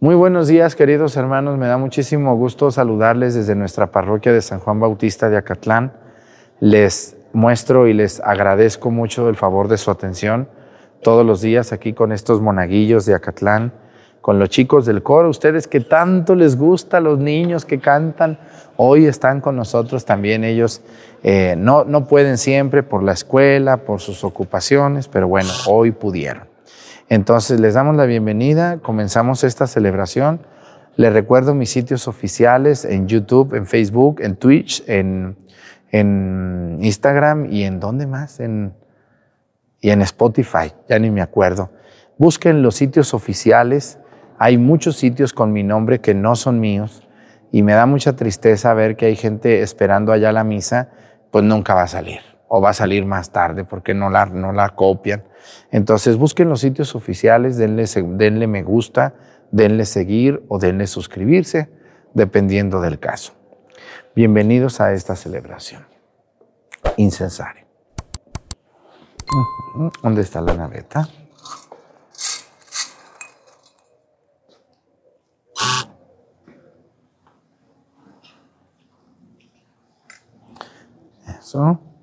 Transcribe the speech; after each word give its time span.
Muy 0.00 0.16
buenos 0.16 0.48
días, 0.48 0.74
queridos 0.74 1.16
hermanos. 1.16 1.56
Me 1.56 1.66
da 1.66 1.78
muchísimo 1.78 2.36
gusto 2.36 2.70
saludarles 2.70 3.34
desde 3.34 3.54
nuestra 3.54 3.92
parroquia 3.92 4.32
de 4.32 4.42
San 4.42 4.58
Juan 4.58 4.80
Bautista 4.80 5.30
de 5.30 5.36
Acatlán. 5.36 5.92
Les 6.60 7.16
muestro 7.32 7.86
y 7.86 7.94
les 7.94 8.20
agradezco 8.20 8.90
mucho 8.90 9.28
el 9.28 9.36
favor 9.36 9.68
de 9.68 9.78
su 9.78 9.90
atención 9.90 10.48
todos 11.00 11.24
los 11.24 11.40
días 11.40 11.72
aquí 11.72 11.92
con 11.92 12.12
estos 12.12 12.40
monaguillos 12.40 13.06
de 13.06 13.14
Acatlán, 13.14 13.72
con 14.20 14.38
los 14.38 14.48
chicos 14.48 14.84
del 14.84 15.02
coro, 15.02 15.30
ustedes 15.30 15.68
que 15.68 15.80
tanto 15.80 16.34
les 16.34 16.58
gusta, 16.58 17.00
los 17.00 17.18
niños 17.18 17.64
que 17.64 17.78
cantan, 17.78 18.38
hoy 18.76 19.06
están 19.06 19.40
con 19.40 19.54
nosotros 19.54 20.04
también 20.04 20.44
ellos. 20.44 20.82
Eh, 21.22 21.54
no, 21.56 21.84
no 21.84 22.06
pueden 22.06 22.36
siempre 22.36 22.82
por 22.82 23.02
la 23.02 23.12
escuela, 23.12 23.78
por 23.78 24.00
sus 24.00 24.24
ocupaciones, 24.24 25.08
pero 25.08 25.28
bueno, 25.28 25.50
hoy 25.66 25.92
pudieron. 25.92 26.53
Entonces 27.14 27.60
les 27.60 27.74
damos 27.74 27.94
la 27.94 28.06
bienvenida, 28.06 28.78
comenzamos 28.78 29.44
esta 29.44 29.68
celebración. 29.68 30.40
Les 30.96 31.12
recuerdo 31.12 31.54
mis 31.54 31.70
sitios 31.70 32.08
oficiales 32.08 32.84
en 32.84 33.06
YouTube, 33.06 33.54
en 33.54 33.66
Facebook, 33.66 34.20
en 34.20 34.34
Twitch, 34.34 34.82
en, 34.88 35.36
Instagram 35.92 37.46
y 37.52 37.62
en 37.62 37.78
dónde 37.78 38.08
más, 38.08 38.40
en, 38.40 38.74
y 39.80 39.90
en 39.90 40.02
Spotify, 40.02 40.72
ya 40.88 40.98
ni 40.98 41.12
me 41.12 41.22
acuerdo. 41.22 41.70
Busquen 42.18 42.64
los 42.64 42.74
sitios 42.74 43.14
oficiales, 43.14 44.00
hay 44.36 44.58
muchos 44.58 44.96
sitios 44.96 45.32
con 45.32 45.52
mi 45.52 45.62
nombre 45.62 46.00
que 46.00 46.14
no 46.14 46.34
son 46.34 46.58
míos 46.58 47.06
y 47.52 47.62
me 47.62 47.74
da 47.74 47.86
mucha 47.86 48.16
tristeza 48.16 48.74
ver 48.74 48.96
que 48.96 49.06
hay 49.06 49.14
gente 49.14 49.62
esperando 49.62 50.10
allá 50.10 50.32
la 50.32 50.42
misa, 50.42 50.88
pues 51.30 51.44
nunca 51.44 51.74
va 51.74 51.82
a 51.82 51.86
salir 51.88 52.33
o 52.56 52.60
va 52.60 52.70
a 52.70 52.72
salir 52.72 53.04
más 53.04 53.32
tarde 53.32 53.64
porque 53.64 53.94
no 53.94 54.10
la, 54.10 54.26
no 54.26 54.52
la 54.52 54.76
copian. 54.76 55.24
Entonces 55.72 56.16
busquen 56.16 56.48
los 56.48 56.60
sitios 56.60 56.94
oficiales, 56.94 57.56
denle, 57.56 57.84
denle 58.16 58.46
me 58.46 58.62
gusta, 58.62 59.14
denle 59.50 59.84
seguir 59.84 60.44
o 60.46 60.60
denle 60.60 60.86
suscribirse, 60.86 61.68
dependiendo 62.12 62.80
del 62.80 63.00
caso. 63.00 63.32
Bienvenidos 64.14 64.80
a 64.80 64.92
esta 64.92 65.16
celebración. 65.16 65.84
Incensario. 66.96 67.66
¿Dónde 70.00 70.22
está 70.22 70.40
la 70.40 70.54
naveta? 70.54 71.08
Eso. 81.40 81.93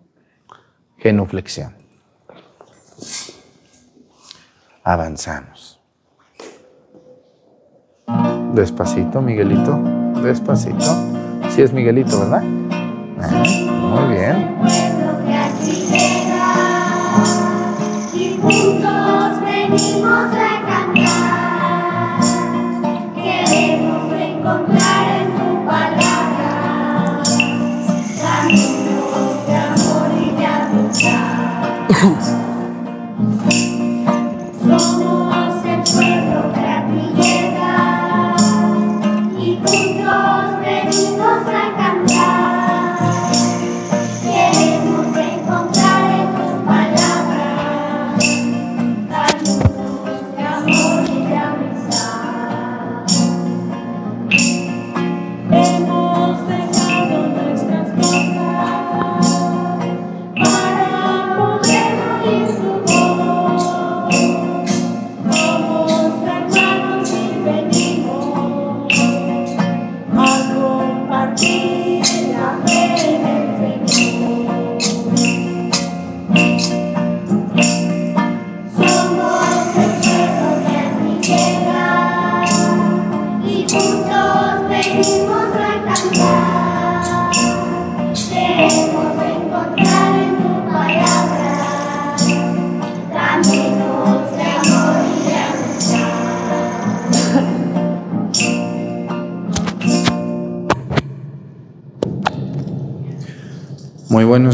Genuflexión. 1.02 1.74
Avanzamos. 4.84 5.80
Despacito, 8.54 9.22
Miguelito. 9.22 9.80
Despacito. 10.22 10.86
Sí 11.50 11.64
es 11.64 11.74
Miguelito, 11.74 12.20
¿verdad? 12.20 12.44
Ah, 13.20 13.44
muy 13.68 14.16
bien. 14.16 14.81
Oh. 31.94 32.38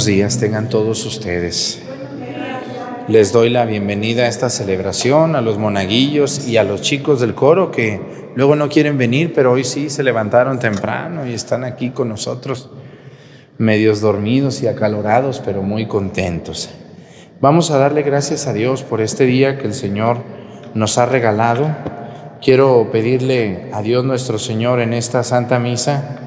días, 0.07 0.39
tengan 0.39 0.69
todos 0.69 1.05
ustedes. 1.05 1.81
Les 3.09 3.33
doy 3.33 3.49
la 3.49 3.65
bienvenida 3.65 4.23
a 4.23 4.27
esta 4.27 4.49
celebración, 4.49 5.35
a 5.35 5.41
los 5.41 5.57
monaguillos 5.57 6.47
y 6.47 6.55
a 6.55 6.63
los 6.63 6.81
chicos 6.81 7.19
del 7.19 7.35
coro 7.35 7.71
que 7.71 8.31
luego 8.33 8.55
no 8.55 8.69
quieren 8.69 8.97
venir, 8.97 9.33
pero 9.35 9.51
hoy 9.51 9.65
sí 9.65 9.89
se 9.89 10.03
levantaron 10.03 10.59
temprano 10.59 11.27
y 11.27 11.33
están 11.33 11.65
aquí 11.65 11.89
con 11.89 12.07
nosotros, 12.07 12.69
medios 13.57 13.99
dormidos 13.99 14.63
y 14.63 14.67
acalorados, 14.67 15.41
pero 15.43 15.61
muy 15.61 15.87
contentos. 15.87 16.69
Vamos 17.41 17.69
a 17.69 17.77
darle 17.77 18.01
gracias 18.01 18.47
a 18.47 18.53
Dios 18.53 18.83
por 18.83 19.01
este 19.01 19.25
día 19.25 19.57
que 19.57 19.67
el 19.67 19.73
Señor 19.73 20.19
nos 20.73 20.97
ha 20.97 21.05
regalado. 21.05 21.67
Quiero 22.41 22.91
pedirle 22.93 23.69
a 23.73 23.81
Dios 23.81 24.05
nuestro 24.05 24.39
Señor 24.39 24.79
en 24.79 24.93
esta 24.93 25.23
Santa 25.23 25.59
Misa 25.59 26.19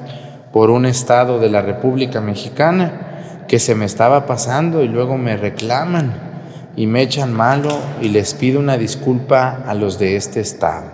por 0.52 0.68
un 0.68 0.84
estado 0.84 1.38
de 1.38 1.48
la 1.48 1.62
República 1.62 2.20
Mexicana 2.20 3.06
que 3.50 3.58
se 3.58 3.74
me 3.74 3.84
estaba 3.84 4.26
pasando 4.26 4.84
y 4.84 4.86
luego 4.86 5.18
me 5.18 5.36
reclaman 5.36 6.12
y 6.76 6.86
me 6.86 7.02
echan 7.02 7.34
malo 7.34 7.80
y 8.00 8.08
les 8.08 8.32
pido 8.34 8.60
una 8.60 8.78
disculpa 8.78 9.64
a 9.66 9.74
los 9.74 9.98
de 9.98 10.14
este 10.14 10.38
estado. 10.38 10.92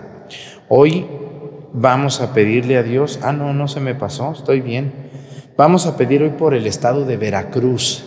Hoy 0.67 1.05
vamos 1.71 2.19
a 2.19 2.33
pedirle 2.33 2.77
a 2.77 2.81
Dios, 2.81 3.19
ah 3.21 3.31
no, 3.31 3.53
no 3.53 3.67
se 3.67 3.79
me 3.79 3.93
pasó, 3.93 4.31
estoy 4.31 4.61
bien. 4.61 4.91
Vamos 5.55 5.85
a 5.85 5.97
pedir 5.97 6.23
hoy 6.23 6.31
por 6.31 6.55
el 6.55 6.65
estado 6.65 7.05
de 7.05 7.15
Veracruz. 7.15 8.03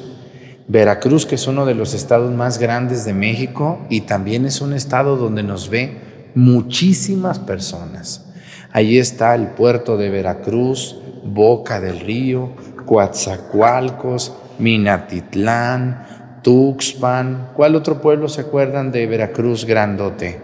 Veracruz, 0.67 1.27
que 1.27 1.37
es 1.37 1.47
uno 1.47 1.65
de 1.65 1.77
los 1.77 1.95
estados 1.95 2.35
más 2.35 2.59
grandes 2.59 3.05
de 3.05 3.13
México 3.13 3.79
y 3.89 4.01
también 4.01 4.47
es 4.47 4.61
un 4.61 4.73
estado 4.73 5.17
donde 5.17 5.45
nos 5.45 5.71
ve 5.71 5.97
muchísimas 6.35 7.39
personas. 7.39 8.27
Allí 8.73 8.99
está 8.99 9.37
el 9.37 9.51
puerto 9.51 9.97
de 9.97 10.11
Veracruz, 10.11 10.97
Boca 11.23 11.81
del 11.81 12.01
Río, 12.01 12.51
Coatzacoalcos, 12.91 14.35
Minatitlán, 14.59 16.41
Tuxpan. 16.43 17.51
¿Cuál 17.55 17.77
otro 17.77 18.01
pueblo 18.03 18.29
se 18.29 18.41
acuerdan 18.41 18.91
de 18.91 19.07
Veracruz 19.07 19.65
grandote? 19.65 20.41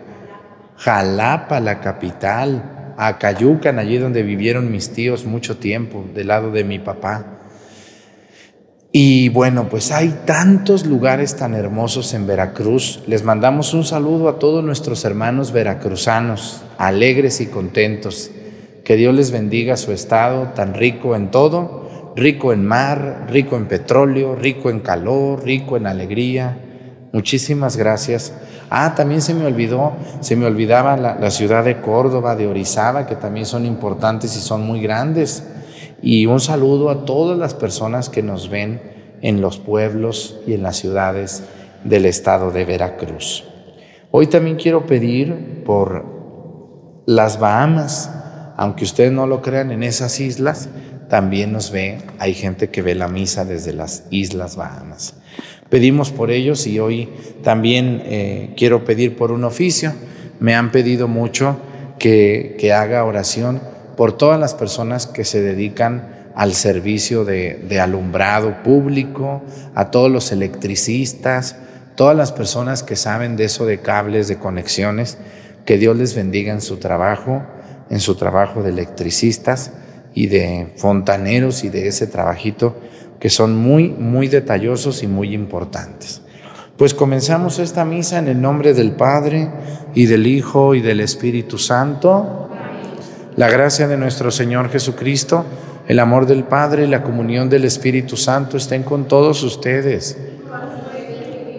Jalapa, 0.77 1.59
la 1.59 1.81
capital, 1.81 2.95
Acayucan, 2.97 3.81
allí 3.81 3.99
donde 3.99 4.23
vivieron 4.23 4.71
mis 4.71 4.93
tíos 4.93 5.25
mucho 5.25 5.57
tiempo, 5.57 6.05
del 6.15 6.29
lado 6.29 6.53
de 6.53 6.63
mi 6.63 6.79
papá. 6.79 7.41
Y 8.93 9.29
bueno, 9.31 9.69
pues 9.69 9.91
hay 9.91 10.21
tantos 10.25 10.87
lugares 10.87 11.35
tan 11.35 11.53
hermosos 11.53 12.15
en 12.15 12.29
Veracruz. 12.29 13.03
Les 13.09 13.25
mandamos 13.25 13.75
un 13.75 13.83
saludo 13.83 14.29
a 14.29 14.39
todos 14.39 14.63
nuestros 14.63 15.05
hermanos 15.05 15.51
veracruzanos, 15.51 16.63
alegres 16.79 17.41
y 17.41 17.47
contentos. 17.47 18.31
Que 18.85 18.95
Dios 18.95 19.17
les 19.17 19.33
bendiga 19.33 19.77
su 19.77 19.91
estado 19.91 20.53
tan 20.55 20.75
rico 20.75 21.17
en 21.17 21.33
todo, 21.33 21.86
rico 22.17 22.55
en 22.55 22.67
mar, 22.67 23.27
rico 23.29 23.57
en 23.57 23.67
petróleo, 23.67 24.35
rico 24.35 24.71
en 24.71 24.81
calor, 24.81 25.45
rico 25.45 25.77
en 25.77 25.87
alegría. 25.87 26.59
Muchísimas 27.13 27.77
gracias. 27.77 28.33
Ah, 28.71 28.95
también 28.97 29.21
se 29.21 29.35
me 29.35 29.45
olvidó, 29.45 29.93
se 30.21 30.35
me 30.35 30.47
olvidaba 30.47 30.97
la, 30.97 31.17
la 31.17 31.31
ciudad 31.31 31.63
de 31.63 31.81
Córdoba, 31.81 32.35
de 32.35 32.47
Orizaba, 32.47 33.07
que 33.07 33.17
también 33.17 33.45
son 33.47 33.67
importantes 33.67 34.35
y 34.35 34.41
son 34.41 34.67
muy 34.67 34.81
grandes. 34.81 35.47
Y 36.03 36.27
un 36.27 36.41
saludo 36.41 36.91
a 36.91 37.05
todas 37.05 37.39
las 37.39 37.55
personas 37.55 38.09
que 38.09 38.23
nos 38.23 38.49
ven 38.49 38.81
en 39.21 39.41
los 39.41 39.59
pueblos 39.59 40.41
y 40.47 40.55
en 40.55 40.63
las 40.63 40.77
ciudades 40.77 41.45
del 41.85 42.07
estado 42.07 42.51
de 42.51 42.65
Veracruz. 42.65 43.45
Hoy 44.11 44.27
también 44.27 44.57
quiero 44.57 44.87
pedir 44.87 45.63
por 45.65 47.03
las 47.07 47.39
Bahamas. 47.39 48.11
Aunque 48.57 48.85
ustedes 48.85 49.13
no 49.13 49.27
lo 49.27 49.43
crean, 49.43 49.71
en 49.71 49.83
esas 49.83 50.19
islas 50.19 50.71
también 51.09 51.53
nos 51.53 51.71
ve, 51.71 51.99
hay 52.19 52.35
gente 52.35 52.69
que 52.69 52.83
ve 52.83 52.95
la 52.95 53.09
misa 53.09 53.45
desde 53.45 53.73
las 53.73 54.05
Islas 54.11 54.57
Bahamas. 54.57 55.15
Pedimos 55.69 56.11
por 56.11 56.31
ellos 56.31 56.67
y 56.67 56.79
hoy 56.79 57.09
también 57.43 58.03
eh, 58.05 58.55
quiero 58.57 58.85
pedir 58.85 59.17
por 59.17 59.33
un 59.33 59.45
oficio. 59.45 59.93
Me 60.41 60.55
han 60.55 60.71
pedido 60.71 61.09
mucho 61.09 61.59
que, 61.99 62.57
que, 62.59 62.73
haga 62.73 63.05
oración 63.05 63.61
por 63.97 64.17
todas 64.17 64.39
las 64.39 64.55
personas 64.55 65.07
que 65.07 65.25
se 65.25 65.41
dedican 65.41 66.15
al 66.35 66.53
servicio 66.53 67.25
de, 67.25 67.65
de 67.69 67.81
alumbrado 67.81 68.63
público, 68.63 69.43
a 69.75 69.91
todos 69.91 70.11
los 70.11 70.33
electricistas, 70.33 71.57
todas 71.95 72.17
las 72.17 72.33
personas 72.33 72.83
que 72.83 72.95
saben 72.95 73.37
de 73.37 73.45
eso 73.45 73.65
de 73.65 73.79
cables, 73.79 74.29
de 74.29 74.37
conexiones, 74.37 75.19
que 75.65 75.79
Dios 75.79 75.97
les 75.97 76.15
bendiga 76.15 76.53
en 76.53 76.61
su 76.61 76.77
trabajo, 76.77 77.43
en 77.89 78.01
su 78.01 78.17
trabajo 78.17 78.63
de 78.63 78.71
electricistas 78.71 79.73
y 80.17 80.29
de 80.29 80.73
fontaneros 80.77 81.63
y 81.63 81.69
de 81.69 81.87
ese 81.87 82.07
trabajito 82.07 82.75
que 83.21 83.29
son 83.29 83.55
muy, 83.55 83.91
muy 83.91 84.29
detallosos 84.29 85.03
y 85.03 85.07
muy 85.07 85.35
importantes. 85.35 86.23
Pues 86.79 86.95
comenzamos 86.95 87.59
esta 87.59 87.85
misa 87.85 88.19
en 88.19 88.29
el 88.29 88.41
nombre 88.41 88.73
del 88.73 88.93
Padre 88.93 89.51
y 89.95 90.07
del 90.07 90.27
Hijo 90.27 90.75
y 90.75 90.81
del 90.81 91.01
Espíritu 91.01 91.59
Santo. 91.59 92.49
La 93.37 93.51
gracia 93.51 93.89
de 93.89 93.99
nuestro 93.99 94.31
Señor 94.31 94.71
Jesucristo, 94.71 95.45
el 95.87 95.99
amor 95.99 96.25
del 96.25 96.45
Padre 96.45 96.85
y 96.85 96.89
la 96.89 97.03
comunión 97.03 97.51
del 97.51 97.67
Espíritu 97.67 98.17
Santo 98.17 98.57
estén 98.57 98.85
con 98.85 99.09
todos 99.09 99.43
ustedes. 99.43 100.17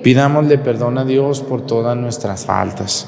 Pidámosle 0.03 0.57
perdón 0.57 0.97
a 0.97 1.05
Dios 1.05 1.41
por 1.41 1.63
todas 1.65 1.95
nuestras 1.95 2.45
faltas. 2.45 3.07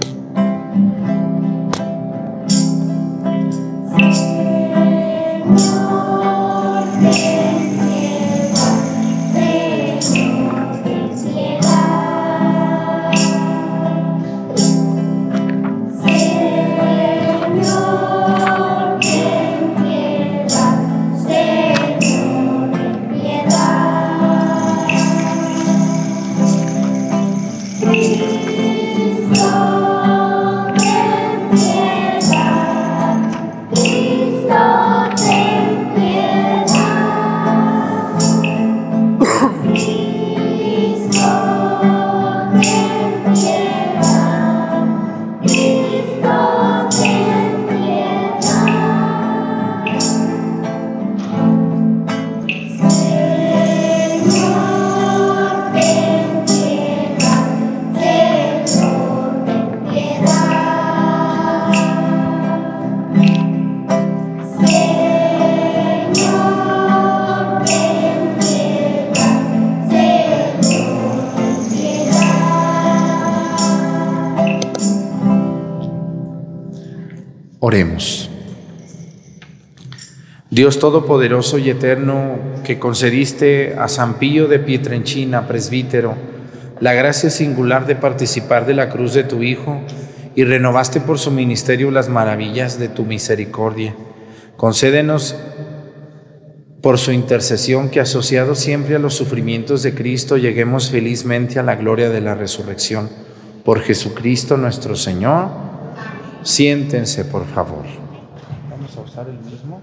Dios 80.71 80.79
Todopoderoso 80.79 81.57
y 81.57 81.69
Eterno, 81.69 82.39
que 82.63 82.79
concediste 82.79 83.75
a 83.77 83.89
San 83.89 84.19
Pío 84.19 84.47
de 84.47 84.57
Pietrenchina, 84.57 85.45
presbítero, 85.45 86.15
la 86.79 86.93
gracia 86.93 87.29
singular 87.29 87.85
de 87.87 87.97
participar 87.97 88.65
de 88.65 88.73
la 88.73 88.87
cruz 88.87 89.13
de 89.13 89.25
tu 89.25 89.43
Hijo 89.43 89.81
y 90.33 90.45
renovaste 90.45 91.01
por 91.01 91.19
su 91.19 91.29
ministerio 91.29 91.91
las 91.91 92.07
maravillas 92.07 92.79
de 92.79 92.87
tu 92.87 93.03
misericordia. 93.03 93.97
Concédenos 94.55 95.35
por 96.81 96.97
su 96.99 97.11
intercesión 97.11 97.89
que 97.89 97.99
asociados 97.99 98.57
siempre 98.59 98.95
a 98.95 98.99
los 98.99 99.13
sufrimientos 99.13 99.83
de 99.83 99.93
Cristo 99.93 100.37
lleguemos 100.37 100.89
felizmente 100.89 101.59
a 101.59 101.63
la 101.63 101.75
gloria 101.75 102.09
de 102.09 102.21
la 102.21 102.33
resurrección. 102.33 103.09
Por 103.65 103.81
Jesucristo 103.81 104.55
nuestro 104.55 104.95
Señor. 104.95 105.49
Siéntense, 106.43 107.25
por 107.25 107.45
favor. 107.45 107.83
Vamos 108.69 108.95
a 108.95 109.01
usar 109.01 109.27
el 109.27 109.37
mismo. 109.39 109.81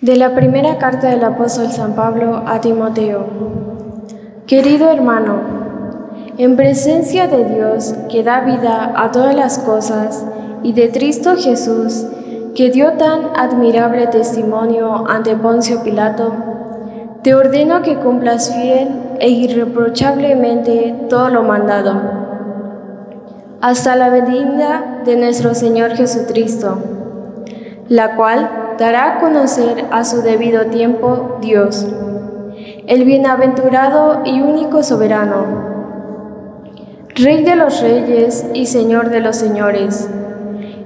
De 0.00 0.16
la 0.16 0.34
primera 0.34 0.76
carta 0.76 1.08
del 1.08 1.24
apóstol 1.24 1.68
San 1.68 1.94
Pablo 1.94 2.42
a 2.46 2.60
Timoteo. 2.60 3.26
Querido 4.46 4.90
hermano, 4.90 5.40
en 6.36 6.56
presencia 6.56 7.26
de 7.26 7.44
Dios 7.44 7.94
que 8.10 8.22
da 8.22 8.40
vida 8.40 8.92
a 8.96 9.10
todas 9.12 9.34
las 9.34 9.58
cosas 9.58 10.24
y 10.62 10.72
de 10.72 10.90
Cristo 10.90 11.36
Jesús, 11.36 12.04
que 12.54 12.70
dio 12.70 12.92
tan 12.92 13.30
admirable 13.36 14.06
testimonio 14.08 15.06
ante 15.08 15.36
Poncio 15.36 15.82
Pilato, 15.82 16.32
te 17.22 17.34
ordeno 17.34 17.80
que 17.82 17.96
cumplas 17.96 18.52
fiel 18.54 18.88
e 19.20 19.30
irreprochablemente 19.30 21.06
todo 21.08 21.30
lo 21.30 21.42
mandado, 21.42 22.23
hasta 23.64 23.96
la 23.96 24.10
venida 24.10 25.00
de 25.06 25.16
nuestro 25.16 25.54
Señor 25.54 25.92
Jesucristo, 25.92 26.82
la 27.88 28.14
cual 28.14 28.74
dará 28.78 29.16
a 29.16 29.20
conocer 29.20 29.86
a 29.90 30.04
su 30.04 30.20
debido 30.20 30.66
tiempo 30.66 31.38
Dios, 31.40 31.86
el 32.86 33.04
bienaventurado 33.04 34.20
y 34.26 34.42
único 34.42 34.82
soberano, 34.82 35.64
Rey 37.14 37.42
de 37.42 37.56
los 37.56 37.80
reyes 37.80 38.44
y 38.52 38.66
Señor 38.66 39.08
de 39.08 39.20
los 39.20 39.36
señores, 39.36 40.10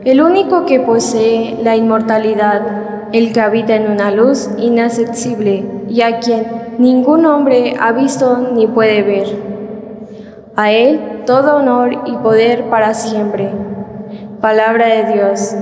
el 0.05 0.23
único 0.23 0.65
que 0.65 0.79
posee 0.79 1.59
la 1.61 1.75
inmortalidad, 1.75 3.11
el 3.13 3.33
que 3.33 3.41
habita 3.41 3.75
en 3.75 3.91
una 3.91 4.13
luz 4.13 4.51
inaccesible 4.57 5.65
y 5.89 6.03
a 6.03 6.21
quien 6.21 6.47
ningún 6.79 7.27
hombre 7.27 7.75
ha 7.81 7.91
visto 7.91 8.39
ni 8.55 8.69
puede 8.69 9.03
ver. 9.03 9.27
A 10.55 10.71
Él 10.71 11.18
todo 11.29 11.57
honor 11.57 12.05
y 12.07 12.17
poder 12.17 12.71
para 12.71 12.95
siempre. 12.95 13.53
Palabra 14.41 14.87
de 14.87 15.13
Dios. 15.13 15.55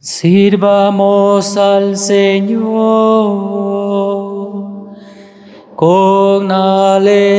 Sirvamos 0.00 1.56
al 1.56 1.96
Señor 1.96 2.66
con 5.76 6.50
alegría. 6.50 7.36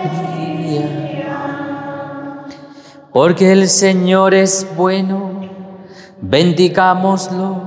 Porque 3.15 3.47
el 3.53 3.69
Señor 3.69 4.33
es 4.33 4.67
bueno, 4.75 5.39
bendigámoslo, 6.19 7.61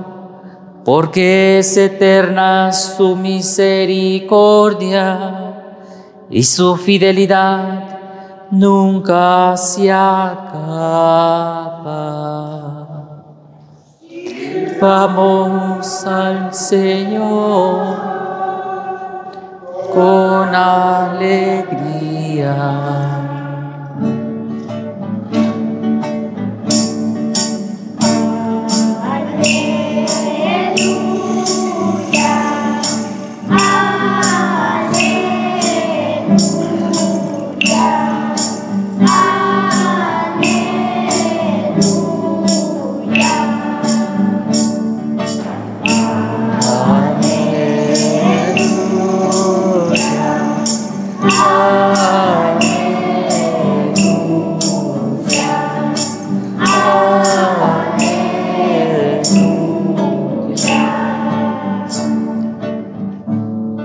porque 0.85 1.57
es 1.57 1.75
eterna 1.75 2.71
su 2.71 3.15
misericordia 3.15 4.35
y 6.29 6.43
su 6.43 6.75
fidelidad 6.77 8.47
nunca 8.51 9.57
se 9.57 9.91
acaba. 9.91 10.59
Vamos 14.79 16.05
al 16.05 16.53
Señor 16.53 17.95
con 19.95 20.53
alegría. 20.53 21.89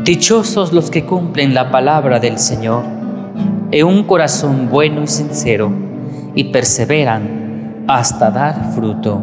Dichosos 0.05 0.75
los 0.75 0.91
que 0.91 1.07
cumplen 1.07 1.55
la 1.55 1.71
palabra 1.71 2.21
del 2.21 2.39
Señor 2.39 2.85
en 3.71 3.87
un 3.87 4.05
corazón 4.05 4.69
bueno 4.69 5.03
y 5.03 5.07
sincero 5.07 5.73
y 6.35 6.45
perseveran 6.45 7.87
hasta 7.89 8.31
dar 8.31 8.75
fruto. 8.75 9.23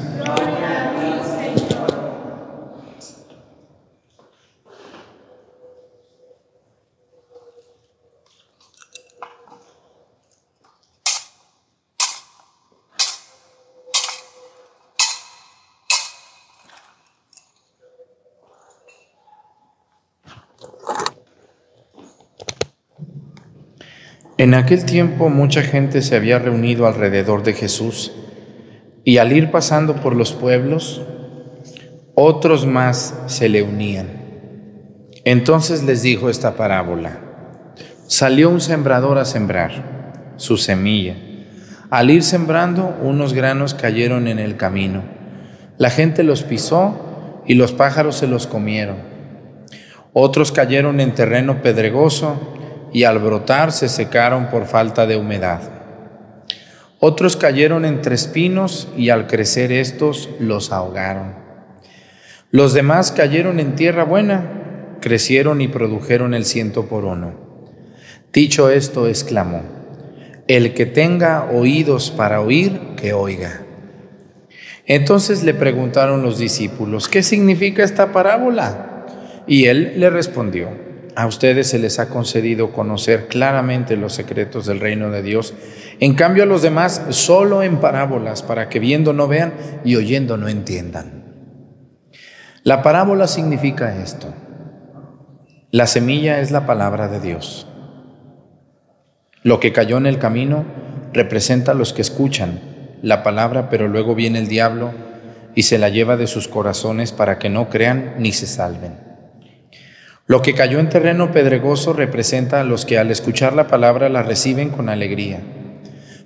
En 24.41 24.55
aquel 24.55 24.85
tiempo 24.85 25.29
mucha 25.29 25.61
gente 25.61 26.01
se 26.01 26.15
había 26.15 26.39
reunido 26.39 26.87
alrededor 26.87 27.43
de 27.43 27.53
Jesús 27.53 28.11
y 29.03 29.19
al 29.19 29.33
ir 29.33 29.51
pasando 29.51 29.97
por 29.97 30.15
los 30.15 30.33
pueblos, 30.33 31.03
otros 32.15 32.65
más 32.65 33.13
se 33.27 33.49
le 33.49 33.61
unían. 33.61 34.07
Entonces 35.25 35.83
les 35.83 36.01
dijo 36.01 36.27
esta 36.27 36.55
parábola. 36.55 37.19
Salió 38.07 38.49
un 38.49 38.61
sembrador 38.61 39.19
a 39.19 39.25
sembrar 39.25 40.33
su 40.37 40.57
semilla. 40.57 41.17
Al 41.91 42.09
ir 42.09 42.23
sembrando, 42.23 42.97
unos 43.03 43.33
granos 43.33 43.75
cayeron 43.75 44.27
en 44.27 44.39
el 44.39 44.57
camino. 44.57 45.03
La 45.77 45.91
gente 45.91 46.23
los 46.23 46.41
pisó 46.41 47.43
y 47.45 47.53
los 47.53 47.73
pájaros 47.73 48.15
se 48.15 48.25
los 48.25 48.47
comieron. 48.47 48.95
Otros 50.13 50.51
cayeron 50.51 50.99
en 50.99 51.13
terreno 51.13 51.61
pedregoso 51.61 52.57
y 52.93 53.03
al 53.03 53.19
brotar 53.19 53.71
se 53.71 53.89
secaron 53.89 54.49
por 54.49 54.65
falta 54.65 55.05
de 55.05 55.17
humedad. 55.17 55.61
Otros 56.99 57.35
cayeron 57.35 57.85
entre 57.85 58.15
espinos 58.15 58.87
y 58.95 59.09
al 59.09 59.27
crecer 59.27 59.71
estos 59.71 60.29
los 60.39 60.71
ahogaron. 60.71 61.35
Los 62.51 62.73
demás 62.73 63.11
cayeron 63.11 63.59
en 63.59 63.75
tierra 63.75 64.03
buena, 64.03 64.97
crecieron 64.99 65.61
y 65.61 65.67
produjeron 65.67 66.33
el 66.33 66.45
ciento 66.45 66.85
por 66.85 67.05
uno. 67.05 67.33
Dicho 68.33 68.69
esto, 68.69 69.07
exclamó, 69.07 69.63
el 70.47 70.73
que 70.73 70.85
tenga 70.85 71.49
oídos 71.51 72.11
para 72.11 72.41
oír, 72.41 72.79
que 72.97 73.13
oiga. 73.13 73.61
Entonces 74.85 75.43
le 75.43 75.53
preguntaron 75.53 76.21
los 76.21 76.37
discípulos, 76.37 77.07
¿qué 77.07 77.23
significa 77.23 77.83
esta 77.83 78.11
parábola? 78.11 79.05
Y 79.47 79.65
él 79.65 79.93
le 79.97 80.09
respondió, 80.09 80.69
a 81.15 81.27
ustedes 81.27 81.69
se 81.69 81.79
les 81.79 81.99
ha 81.99 82.09
concedido 82.09 82.71
conocer 82.71 83.27
claramente 83.27 83.97
los 83.97 84.13
secretos 84.13 84.65
del 84.65 84.79
reino 84.79 85.11
de 85.11 85.21
Dios. 85.21 85.53
En 85.99 86.15
cambio 86.15 86.43
a 86.43 86.45
los 86.47 86.61
demás 86.61 87.01
solo 87.09 87.63
en 87.63 87.79
parábolas, 87.79 88.43
para 88.43 88.69
que 88.69 88.79
viendo 88.79 89.13
no 89.13 89.27
vean 89.27 89.53
y 89.83 89.95
oyendo 89.95 90.37
no 90.37 90.47
entiendan. 90.47 91.21
La 92.63 92.83
parábola 92.83 93.27
significa 93.27 94.01
esto. 94.01 94.33
La 95.71 95.87
semilla 95.87 96.39
es 96.39 96.51
la 96.51 96.65
palabra 96.65 97.07
de 97.07 97.19
Dios. 97.19 97.67
Lo 99.43 99.59
que 99.59 99.73
cayó 99.73 99.97
en 99.97 100.05
el 100.05 100.19
camino 100.19 100.65
representa 101.13 101.71
a 101.71 101.75
los 101.75 101.93
que 101.93 102.01
escuchan 102.01 102.59
la 103.01 103.23
palabra, 103.23 103.69
pero 103.69 103.87
luego 103.87 104.13
viene 104.13 104.39
el 104.39 104.47
diablo 104.47 104.91
y 105.55 105.63
se 105.63 105.77
la 105.77 105.89
lleva 105.89 106.17
de 106.17 106.27
sus 106.27 106.47
corazones 106.47 107.11
para 107.11 107.39
que 107.39 107.49
no 107.49 107.69
crean 107.69 108.15
ni 108.19 108.31
se 108.31 108.47
salven. 108.47 109.10
Lo 110.27 110.41
que 110.41 110.53
cayó 110.53 110.79
en 110.79 110.89
terreno 110.89 111.31
pedregoso 111.31 111.93
representa 111.93 112.61
a 112.61 112.63
los 112.63 112.85
que 112.85 112.97
al 112.97 113.11
escuchar 113.11 113.53
la 113.53 113.67
palabra 113.67 114.09
la 114.09 114.23
reciben 114.23 114.69
con 114.69 114.89
alegría, 114.89 115.41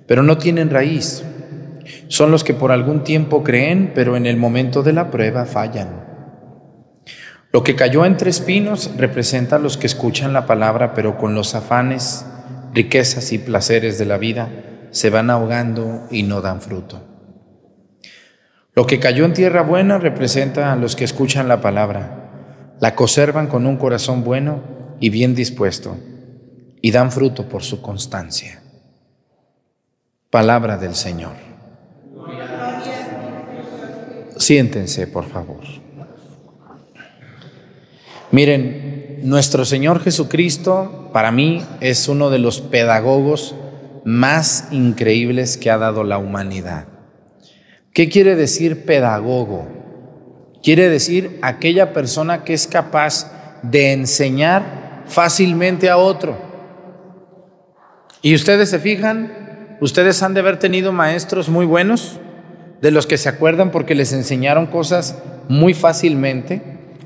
pero 0.06 0.22
no 0.22 0.38
tienen 0.38 0.70
raíz. 0.70 1.24
Son 2.08 2.30
los 2.30 2.44
que 2.44 2.54
por 2.54 2.72
algún 2.72 3.04
tiempo 3.04 3.42
creen, 3.42 3.92
pero 3.94 4.16
en 4.16 4.26
el 4.26 4.36
momento 4.36 4.82
de 4.82 4.92
la 4.92 5.10
prueba 5.10 5.44
fallan. 5.44 6.04
Lo 7.52 7.62
que 7.62 7.74
cayó 7.74 8.04
entre 8.04 8.30
espinos 8.30 8.90
representa 8.96 9.56
a 9.56 9.58
los 9.58 9.76
que 9.76 9.86
escuchan 9.86 10.32
la 10.32 10.46
palabra, 10.46 10.94
pero 10.94 11.16
con 11.16 11.34
los 11.34 11.54
afanes, 11.54 12.26
riquezas 12.74 13.32
y 13.32 13.38
placeres 13.38 13.98
de 13.98 14.04
la 14.04 14.18
vida 14.18 14.48
se 14.90 15.10
van 15.10 15.30
ahogando 15.30 16.06
y 16.10 16.22
no 16.22 16.42
dan 16.42 16.60
fruto. 16.60 17.02
Lo 18.74 18.86
que 18.86 19.00
cayó 19.00 19.24
en 19.24 19.32
tierra 19.32 19.62
buena 19.62 19.98
representa 19.98 20.70
a 20.72 20.76
los 20.76 20.96
que 20.96 21.04
escuchan 21.04 21.48
la 21.48 21.62
palabra, 21.62 22.25
la 22.80 22.94
conservan 22.94 23.46
con 23.46 23.66
un 23.66 23.76
corazón 23.76 24.24
bueno 24.24 24.60
y 25.00 25.10
bien 25.10 25.34
dispuesto, 25.34 25.96
y 26.80 26.90
dan 26.90 27.10
fruto 27.10 27.48
por 27.48 27.62
su 27.62 27.80
constancia. 27.80 28.62
Palabra 30.30 30.76
del 30.76 30.94
Señor. 30.94 31.32
Siéntense, 34.36 35.06
por 35.06 35.24
favor. 35.24 35.62
Miren, 38.30 39.20
nuestro 39.22 39.64
Señor 39.64 40.00
Jesucristo 40.02 41.10
para 41.12 41.30
mí 41.32 41.64
es 41.80 42.08
uno 42.08 42.28
de 42.28 42.38
los 42.38 42.60
pedagogos 42.60 43.54
más 44.04 44.68
increíbles 44.70 45.56
que 45.56 45.70
ha 45.70 45.78
dado 45.78 46.04
la 46.04 46.18
humanidad. 46.18 46.86
¿Qué 47.92 48.08
quiere 48.08 48.36
decir 48.36 48.84
pedagogo? 48.84 49.75
Quiere 50.66 50.88
decir 50.88 51.38
aquella 51.42 51.92
persona 51.92 52.42
que 52.42 52.52
es 52.52 52.66
capaz 52.66 53.30
de 53.62 53.92
enseñar 53.92 55.04
fácilmente 55.06 55.88
a 55.88 55.96
otro. 55.96 56.36
Y 58.20 58.34
ustedes 58.34 58.70
se 58.70 58.80
fijan, 58.80 59.76
ustedes 59.80 60.24
han 60.24 60.34
de 60.34 60.40
haber 60.40 60.58
tenido 60.58 60.90
maestros 60.90 61.48
muy 61.48 61.66
buenos, 61.66 62.18
de 62.82 62.90
los 62.90 63.06
que 63.06 63.16
se 63.16 63.28
acuerdan 63.28 63.70
porque 63.70 63.94
les 63.94 64.12
enseñaron 64.12 64.66
cosas 64.66 65.22
muy 65.48 65.72
fácilmente. 65.72 66.60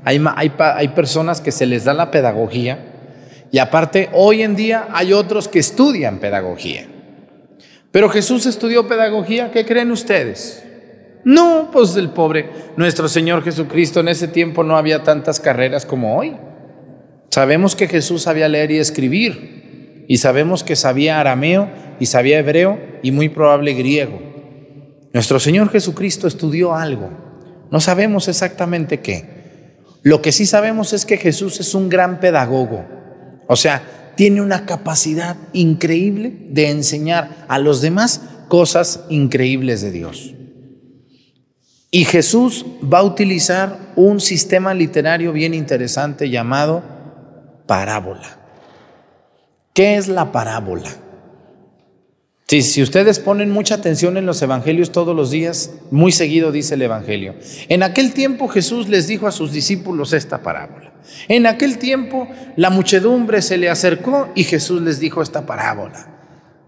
Hay, 0.05 0.19
hay, 0.35 0.51
hay 0.57 0.87
personas 0.87 1.39
que 1.39 1.51
se 1.51 1.67
les 1.67 1.83
da 1.83 1.93
la 1.93 2.09
pedagogía 2.09 2.79
y 3.51 3.59
aparte 3.59 4.09
hoy 4.13 4.41
en 4.41 4.55
día 4.55 4.87
hay 4.91 5.13
otros 5.13 5.47
que 5.47 5.59
estudian 5.59 6.17
pedagogía. 6.17 6.87
Pero 7.91 8.09
Jesús 8.09 8.47
estudió 8.47 8.87
pedagogía, 8.87 9.51
¿qué 9.51 9.67
creen 9.67 9.91
ustedes? 9.91 10.63
No, 11.23 11.69
pues 11.71 11.95
el 11.95 12.09
pobre, 12.09 12.49
nuestro 12.77 13.07
Señor 13.07 13.43
Jesucristo 13.43 13.99
en 13.99 14.07
ese 14.07 14.27
tiempo 14.27 14.63
no 14.63 14.77
había 14.77 15.03
tantas 15.03 15.39
carreras 15.39 15.85
como 15.85 16.17
hoy. 16.17 16.35
Sabemos 17.29 17.75
que 17.75 17.87
Jesús 17.87 18.23
sabía 18.23 18.49
leer 18.49 18.71
y 18.71 18.77
escribir, 18.77 20.05
y 20.07 20.17
sabemos 20.17 20.63
que 20.63 20.75
sabía 20.75 21.19
arameo 21.19 21.69
y 21.99 22.07
sabía 22.07 22.39
hebreo 22.39 22.79
y 23.03 23.11
muy 23.11 23.29
probable 23.29 23.73
griego. 23.73 24.19
Nuestro 25.13 25.39
Señor 25.39 25.69
Jesucristo 25.69 26.27
estudió 26.27 26.73
algo, 26.75 27.09
no 27.69 27.79
sabemos 27.79 28.27
exactamente 28.27 28.99
qué. 28.99 29.77
Lo 30.01 30.21
que 30.21 30.31
sí 30.31 30.45
sabemos 30.45 30.93
es 30.93 31.05
que 31.05 31.17
Jesús 31.17 31.59
es 31.59 31.75
un 31.75 31.87
gran 31.87 32.19
pedagogo, 32.19 32.85
o 33.47 33.55
sea, 33.55 34.13
tiene 34.15 34.41
una 34.41 34.65
capacidad 34.65 35.37
increíble 35.53 36.33
de 36.49 36.69
enseñar 36.69 37.45
a 37.47 37.59
los 37.59 37.81
demás 37.81 38.21
cosas 38.49 39.05
increíbles 39.09 39.81
de 39.81 39.91
Dios. 39.91 40.33
Y 41.93 42.05
Jesús 42.05 42.65
va 42.81 42.99
a 42.99 43.03
utilizar 43.03 43.91
un 43.97 44.21
sistema 44.21 44.73
literario 44.73 45.33
bien 45.33 45.53
interesante 45.53 46.29
llamado 46.29 46.83
parábola. 47.67 48.39
¿Qué 49.73 49.97
es 49.97 50.07
la 50.07 50.31
parábola? 50.31 50.89
Si, 52.47 52.61
si 52.61 52.81
ustedes 52.81 53.19
ponen 53.19 53.49
mucha 53.49 53.75
atención 53.75 54.15
en 54.15 54.25
los 54.25 54.41
evangelios 54.41 54.93
todos 54.93 55.13
los 55.13 55.31
días, 55.31 55.71
muy 55.91 56.13
seguido 56.13 56.53
dice 56.53 56.75
el 56.75 56.81
evangelio. 56.81 57.35
En 57.67 57.83
aquel 57.83 58.13
tiempo 58.13 58.47
Jesús 58.47 58.87
les 58.87 59.07
dijo 59.07 59.27
a 59.27 59.31
sus 59.31 59.51
discípulos 59.51 60.13
esta 60.13 60.41
parábola. 60.41 60.93
En 61.27 61.45
aquel 61.45 61.77
tiempo 61.77 62.29
la 62.55 62.69
muchedumbre 62.69 63.41
se 63.41 63.57
le 63.57 63.69
acercó 63.69 64.29
y 64.33 64.45
Jesús 64.45 64.81
les 64.81 65.01
dijo 65.01 65.21
esta 65.21 65.45
parábola. 65.45 66.07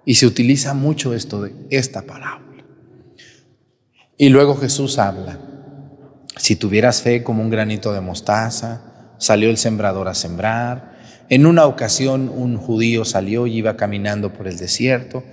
Y 0.06 0.16
se 0.16 0.26
utiliza 0.26 0.74
mucho 0.74 1.14
esto 1.14 1.42
de 1.42 1.54
esta 1.70 2.02
parábola. 2.02 2.53
Y 4.24 4.30
luego 4.30 4.56
Jesús 4.56 5.00
habla. 5.00 5.38
Si 6.38 6.56
tuvieras 6.56 7.02
fe 7.02 7.24
como 7.24 7.44
un 7.44 7.50
granito 7.50 7.92
de 7.92 8.00
mostaza, 8.00 9.16
salió 9.18 9.50
el 9.50 9.58
sembrador 9.58 10.08
a 10.08 10.14
sembrar. 10.14 10.94
En 11.28 11.46
una 11.46 11.66
ocasión 11.66 12.32
un 12.34 12.56
judío 12.56 13.04
salió 13.04 13.48
y 13.48 13.58
iba 13.58 13.76
caminando 13.76 14.32
por 14.32 14.48
el 14.48 14.56
desierto. 14.56 15.26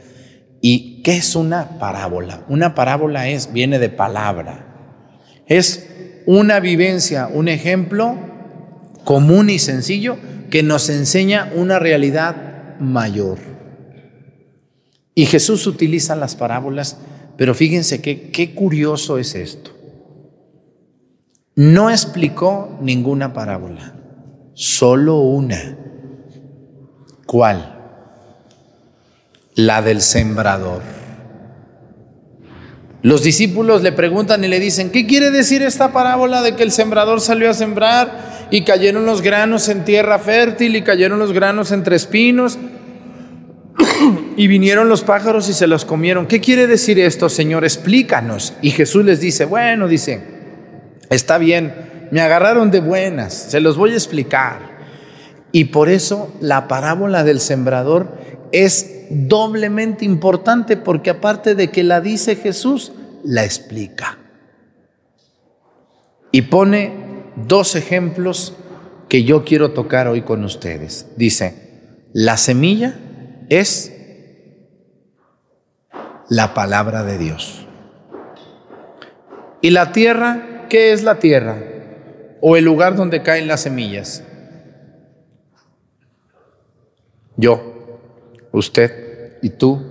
¿Y 0.60 1.04
qué 1.04 1.18
es 1.18 1.36
una 1.36 1.78
parábola? 1.78 2.42
Una 2.48 2.74
parábola 2.74 3.28
es 3.28 3.52
viene 3.52 3.78
de 3.78 3.90
palabra. 3.90 5.04
Es 5.46 5.88
una 6.26 6.58
vivencia, 6.58 7.28
un 7.32 7.46
ejemplo 7.46 8.18
común 9.04 9.50
y 9.50 9.60
sencillo 9.60 10.16
que 10.50 10.64
nos 10.64 10.90
enseña 10.90 11.52
una 11.54 11.78
realidad 11.78 12.80
mayor. 12.80 13.38
Y 15.14 15.26
Jesús 15.26 15.68
utiliza 15.68 16.16
las 16.16 16.34
parábolas 16.34 16.96
pero 17.40 17.54
fíjense 17.54 18.02
qué, 18.02 18.52
curioso 18.54 19.16
es 19.16 19.34
esto. 19.34 19.70
No 21.54 21.88
explicó 21.88 22.76
ninguna 22.82 23.32
parábola, 23.32 23.94
solo 24.52 25.20
una. 25.20 25.78
¿Cuál? 27.24 27.78
La 29.54 29.80
del 29.80 30.02
sembrador. 30.02 30.82
Los 33.00 33.22
discípulos 33.22 33.80
le 33.82 33.92
preguntan 33.92 34.44
y 34.44 34.48
le 34.48 34.60
dicen, 34.60 34.90
¿qué 34.90 35.06
quiere 35.06 35.30
decir 35.30 35.62
esta 35.62 35.94
parábola 35.94 36.42
de 36.42 36.56
que 36.56 36.62
el 36.62 36.72
sembrador 36.72 37.22
salió 37.22 37.48
a 37.48 37.54
sembrar 37.54 38.48
y 38.50 38.64
cayeron 38.64 39.06
los 39.06 39.22
granos 39.22 39.70
en 39.70 39.86
tierra 39.86 40.18
fértil 40.18 40.76
y 40.76 40.82
cayeron 40.82 41.18
los 41.18 41.32
granos 41.32 41.72
entre 41.72 41.96
espinos? 41.96 42.58
Y 44.36 44.46
vinieron 44.46 44.88
los 44.88 45.02
pájaros 45.02 45.48
y 45.48 45.52
se 45.52 45.66
los 45.66 45.84
comieron. 45.84 46.26
¿Qué 46.26 46.40
quiere 46.40 46.66
decir 46.66 46.98
esto, 46.98 47.28
Señor? 47.28 47.64
Explícanos. 47.64 48.54
Y 48.62 48.70
Jesús 48.70 49.04
les 49.04 49.20
dice, 49.20 49.44
bueno, 49.44 49.88
dice, 49.88 50.20
está 51.10 51.38
bien, 51.38 52.08
me 52.10 52.20
agarraron 52.20 52.70
de 52.70 52.80
buenas, 52.80 53.34
se 53.34 53.60
los 53.60 53.76
voy 53.76 53.90
a 53.90 53.94
explicar. 53.94 54.70
Y 55.52 55.66
por 55.66 55.88
eso 55.88 56.32
la 56.40 56.68
parábola 56.68 57.24
del 57.24 57.40
sembrador 57.40 58.18
es 58.52 59.06
doblemente 59.10 60.04
importante 60.04 60.76
porque 60.76 61.10
aparte 61.10 61.54
de 61.54 61.70
que 61.70 61.82
la 61.82 62.00
dice 62.00 62.36
Jesús, 62.36 62.92
la 63.24 63.44
explica. 63.44 64.18
Y 66.32 66.42
pone 66.42 66.92
dos 67.48 67.74
ejemplos 67.74 68.54
que 69.08 69.24
yo 69.24 69.44
quiero 69.44 69.72
tocar 69.72 70.06
hoy 70.06 70.22
con 70.22 70.44
ustedes. 70.44 71.06
Dice, 71.16 71.54
la 72.12 72.36
semilla 72.36 72.94
es 73.50 73.92
la 76.30 76.54
palabra 76.54 77.02
de 77.02 77.18
Dios. 77.18 77.66
¿Y 79.60 79.70
la 79.70 79.92
tierra? 79.92 80.66
¿Qué 80.70 80.92
es 80.92 81.02
la 81.02 81.18
tierra? 81.18 81.58
¿O 82.40 82.56
el 82.56 82.64
lugar 82.64 82.96
donde 82.96 83.22
caen 83.22 83.48
las 83.48 83.62
semillas? 83.62 84.22
Yo, 87.36 87.98
usted 88.52 89.38
y 89.42 89.50
tú 89.50 89.82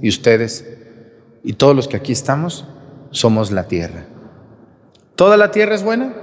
y 0.00 0.08
ustedes 0.08 0.64
y 1.42 1.54
todos 1.54 1.74
los 1.74 1.88
que 1.88 1.96
aquí 1.96 2.12
estamos 2.12 2.66
somos 3.10 3.50
la 3.50 3.66
tierra. 3.66 4.04
¿Toda 5.16 5.36
la 5.36 5.50
tierra 5.50 5.74
es 5.74 5.82
buena? 5.82 6.14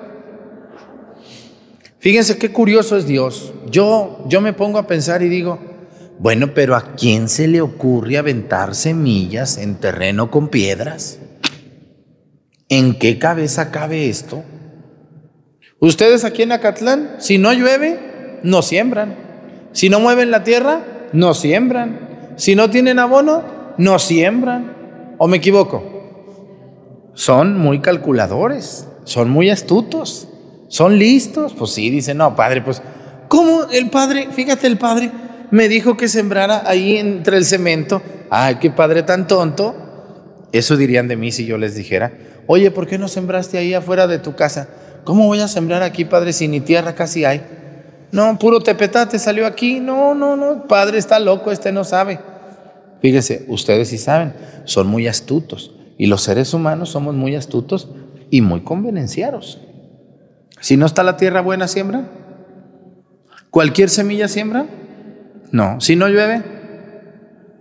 Fíjense 2.00 2.38
qué 2.38 2.54
curioso 2.54 2.96
es 2.96 3.06
Dios. 3.06 3.54
Yo, 3.70 4.24
yo 4.28 4.40
me 4.40 4.54
pongo 4.54 4.78
a 4.78 4.88
pensar 4.88 5.22
y 5.22 5.28
digo, 5.28 5.75
bueno, 6.20 6.54
pero 6.54 6.76
¿a 6.76 6.96
quién 6.96 7.28
se 7.28 7.48
le 7.48 7.62
ocurre 7.62 8.18
aventar 8.18 8.74
semillas 8.74 9.58
en 9.58 9.76
terreno 9.76 10.32
con 10.32 10.48
piedras? 10.48 11.20
¿En 12.70 12.98
qué 12.98 13.20
cabeza 13.20 13.72
cabe 13.72 14.10
esto? 14.10 14.44
Ustedes 15.80 16.24
aquí 16.24 16.42
en 16.42 16.54
Acatlán, 16.54 17.18
si 17.20 17.38
no 17.38 17.54
llueve, 17.54 18.40
no 18.44 18.62
siembran. 18.62 19.16
Si 19.74 19.90
no 19.90 20.00
mueven 20.00 20.32
la 20.32 20.44
tierra, 20.44 20.82
no 21.12 21.34
siembran. 21.34 22.34
Si 22.38 22.56
no 22.56 22.70
tienen 22.70 22.98
abono, 22.98 23.44
no 23.78 24.00
siembran. 24.00 25.16
¿O 25.18 25.28
me 25.28 25.38
equivoco? 25.38 25.84
Son 27.14 27.58
muy 27.58 27.80
calculadores, 27.80 28.88
son 29.04 29.30
muy 29.30 29.50
astutos, 29.50 30.28
son 30.70 30.98
listos. 30.98 31.54
Pues 31.54 31.72
sí, 31.72 31.90
dicen, 31.90 32.18
no, 32.18 32.36
padre, 32.36 32.62
pues, 32.62 32.82
¿cómo 33.28 33.66
el 33.72 33.90
padre, 33.90 34.30
fíjate 34.32 34.68
el 34.68 34.78
padre, 34.78 35.12
me 35.56 35.70
dijo 35.70 35.96
que 35.96 36.10
sembrara 36.10 36.64
ahí 36.66 36.98
entre 36.98 37.38
el 37.38 37.46
cemento. 37.46 38.02
Ay, 38.30 38.56
qué 38.56 38.72
padre 38.72 39.04
tan 39.04 39.26
tonto. 39.26 39.74
Eso 40.52 40.76
dirían 40.76 41.08
de 41.08 41.16
mí 41.16 41.32
si 41.32 41.46
yo 41.46 41.58
les 41.58 41.76
dijera, 41.76 42.12
oye, 42.46 42.72
¿por 42.72 42.88
qué 42.88 42.98
no 42.98 43.08
sembraste 43.08 43.58
ahí 43.58 43.74
afuera 43.74 44.06
de 44.06 44.20
tu 44.20 44.36
casa? 44.36 44.68
¿Cómo 45.06 45.28
voy 45.28 45.40
a 45.40 45.48
sembrar 45.48 45.82
aquí, 45.82 46.04
padre, 46.04 46.34
si 46.34 46.50
ni 46.50 46.60
tierra 46.60 46.94
casi 46.94 47.24
hay? 47.24 47.42
No, 48.12 48.38
puro 48.38 48.60
tepetate 48.60 49.18
salió 49.18 49.48
aquí. 49.48 49.80
No, 49.80 50.14
no, 50.14 50.36
no, 50.36 50.68
padre 50.68 50.98
está 50.98 51.20
loco, 51.20 51.54
este 51.54 51.72
no 51.72 51.86
sabe. 51.86 52.20
Fíjese, 53.02 53.46
ustedes 53.48 53.88
sí 53.88 53.98
saben, 53.98 54.34
son 54.66 54.88
muy 54.88 55.08
astutos. 55.08 55.74
Y 55.98 56.08
los 56.08 56.22
seres 56.22 56.54
humanos 56.54 56.90
somos 56.90 57.16
muy 57.16 57.34
astutos 57.34 57.88
y 58.30 58.42
muy 58.42 58.60
convenenciados. 58.60 59.62
Si 60.60 60.76
no 60.76 60.86
está 60.86 61.02
la 61.04 61.16
tierra 61.16 61.40
buena, 61.40 61.70
siembra. 61.70 62.10
Cualquier 63.52 63.90
semilla 63.90 64.28
siembra. 64.28 64.66
No, 65.52 65.80
si 65.80 65.96
no 65.96 66.08
llueve, 66.08 66.44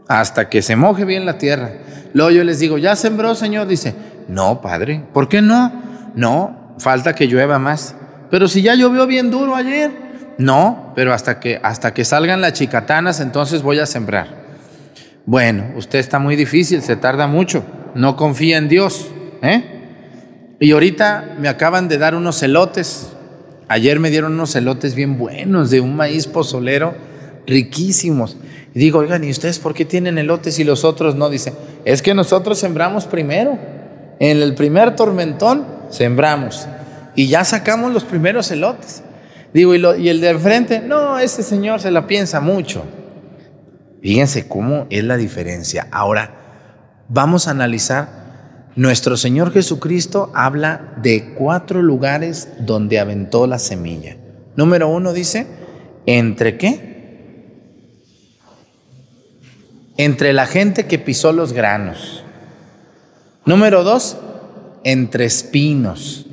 hasta 0.08 0.48
que 0.48 0.62
se 0.62 0.76
moje 0.76 1.04
bien 1.04 1.26
la 1.26 1.38
tierra. 1.38 1.72
Luego 2.12 2.30
yo 2.30 2.44
les 2.44 2.58
digo, 2.58 2.78
¿ya 2.78 2.96
sembró, 2.96 3.34
Señor? 3.34 3.66
Dice, 3.66 3.94
no, 4.28 4.60
Padre, 4.60 5.02
¿por 5.12 5.28
qué 5.28 5.42
no? 5.42 5.72
No, 6.14 6.74
falta 6.78 7.14
que 7.14 7.26
llueva 7.26 7.58
más. 7.58 7.94
Pero 8.30 8.48
si 8.48 8.62
ya 8.62 8.74
llovió 8.74 9.06
bien 9.06 9.30
duro 9.30 9.54
ayer, 9.54 10.04
No, 10.36 10.92
pero 10.96 11.12
hasta 11.12 11.38
que, 11.38 11.60
hasta 11.62 11.94
que 11.94 12.04
salgan 12.04 12.40
las 12.40 12.54
chicatanas, 12.54 13.20
entonces 13.20 13.62
voy 13.62 13.78
a 13.78 13.86
sembrar. 13.86 14.26
Bueno, 15.26 15.64
usted 15.76 16.00
está 16.00 16.18
muy 16.18 16.34
difícil, 16.34 16.82
se 16.82 16.96
tarda 16.96 17.28
mucho, 17.28 17.64
no 17.94 18.16
confía 18.16 18.58
en 18.58 18.68
Dios. 18.68 19.08
¿eh? 19.42 20.56
Y 20.58 20.72
ahorita 20.72 21.36
me 21.38 21.48
acaban 21.48 21.88
de 21.88 21.98
dar 21.98 22.14
unos 22.14 22.42
elotes. 22.42 23.12
Ayer 23.68 24.00
me 24.00 24.10
dieron 24.10 24.32
unos 24.34 24.54
elotes 24.56 24.94
bien 24.94 25.18
buenos 25.18 25.70
de 25.70 25.80
un 25.80 25.94
maíz 25.96 26.26
pozolero, 26.26 26.94
riquísimos. 27.46 28.36
Y 28.74 28.78
digo, 28.78 28.98
oigan, 28.98 29.24
¿y 29.24 29.30
ustedes 29.30 29.58
por 29.58 29.74
qué 29.74 29.84
tienen 29.84 30.18
elotes 30.18 30.58
y 30.58 30.64
los 30.64 30.84
otros 30.84 31.14
no? 31.14 31.30
Dice, 31.30 31.52
es 31.84 32.02
que 32.02 32.14
nosotros 32.14 32.58
sembramos 32.58 33.04
primero. 33.06 33.58
En 34.20 34.40
el 34.40 34.54
primer 34.54 34.96
tormentón 34.96 35.66
sembramos 35.90 36.66
y 37.14 37.28
ya 37.28 37.44
sacamos 37.44 37.92
los 37.92 38.04
primeros 38.04 38.50
elotes. 38.50 39.02
Digo, 39.52 39.74
¿y, 39.74 40.08
el 40.08 40.20
de 40.20 40.30
enfrente? 40.30 40.80
No, 40.80 41.18
ese 41.18 41.42
señor 41.42 41.80
se 41.80 41.90
la 41.90 42.06
piensa 42.06 42.40
mucho. 42.40 42.84
Fíjense 44.02 44.48
cómo 44.48 44.86
es 44.90 45.04
la 45.04 45.16
diferencia. 45.16 45.86
Ahora, 45.90 46.34
vamos 47.08 47.46
a 47.48 47.52
analizar. 47.52 48.24
Nuestro 48.76 49.16
Señor 49.16 49.52
Jesucristo 49.52 50.32
habla 50.34 50.94
de 51.00 51.34
cuatro 51.34 51.80
lugares 51.80 52.48
donde 52.58 52.98
aventó 52.98 53.46
la 53.46 53.60
semilla. 53.60 54.16
Número 54.56 54.88
uno 54.88 55.12
dice, 55.12 55.46
¿entre 56.06 56.58
qué? 56.58 56.93
Entre 59.96 60.32
la 60.32 60.46
gente 60.46 60.86
que 60.86 60.98
pisó 60.98 61.32
los 61.32 61.52
granos. 61.52 62.24
Número 63.44 63.84
dos, 63.84 64.16
entre 64.82 65.24
espinos. 65.24 66.26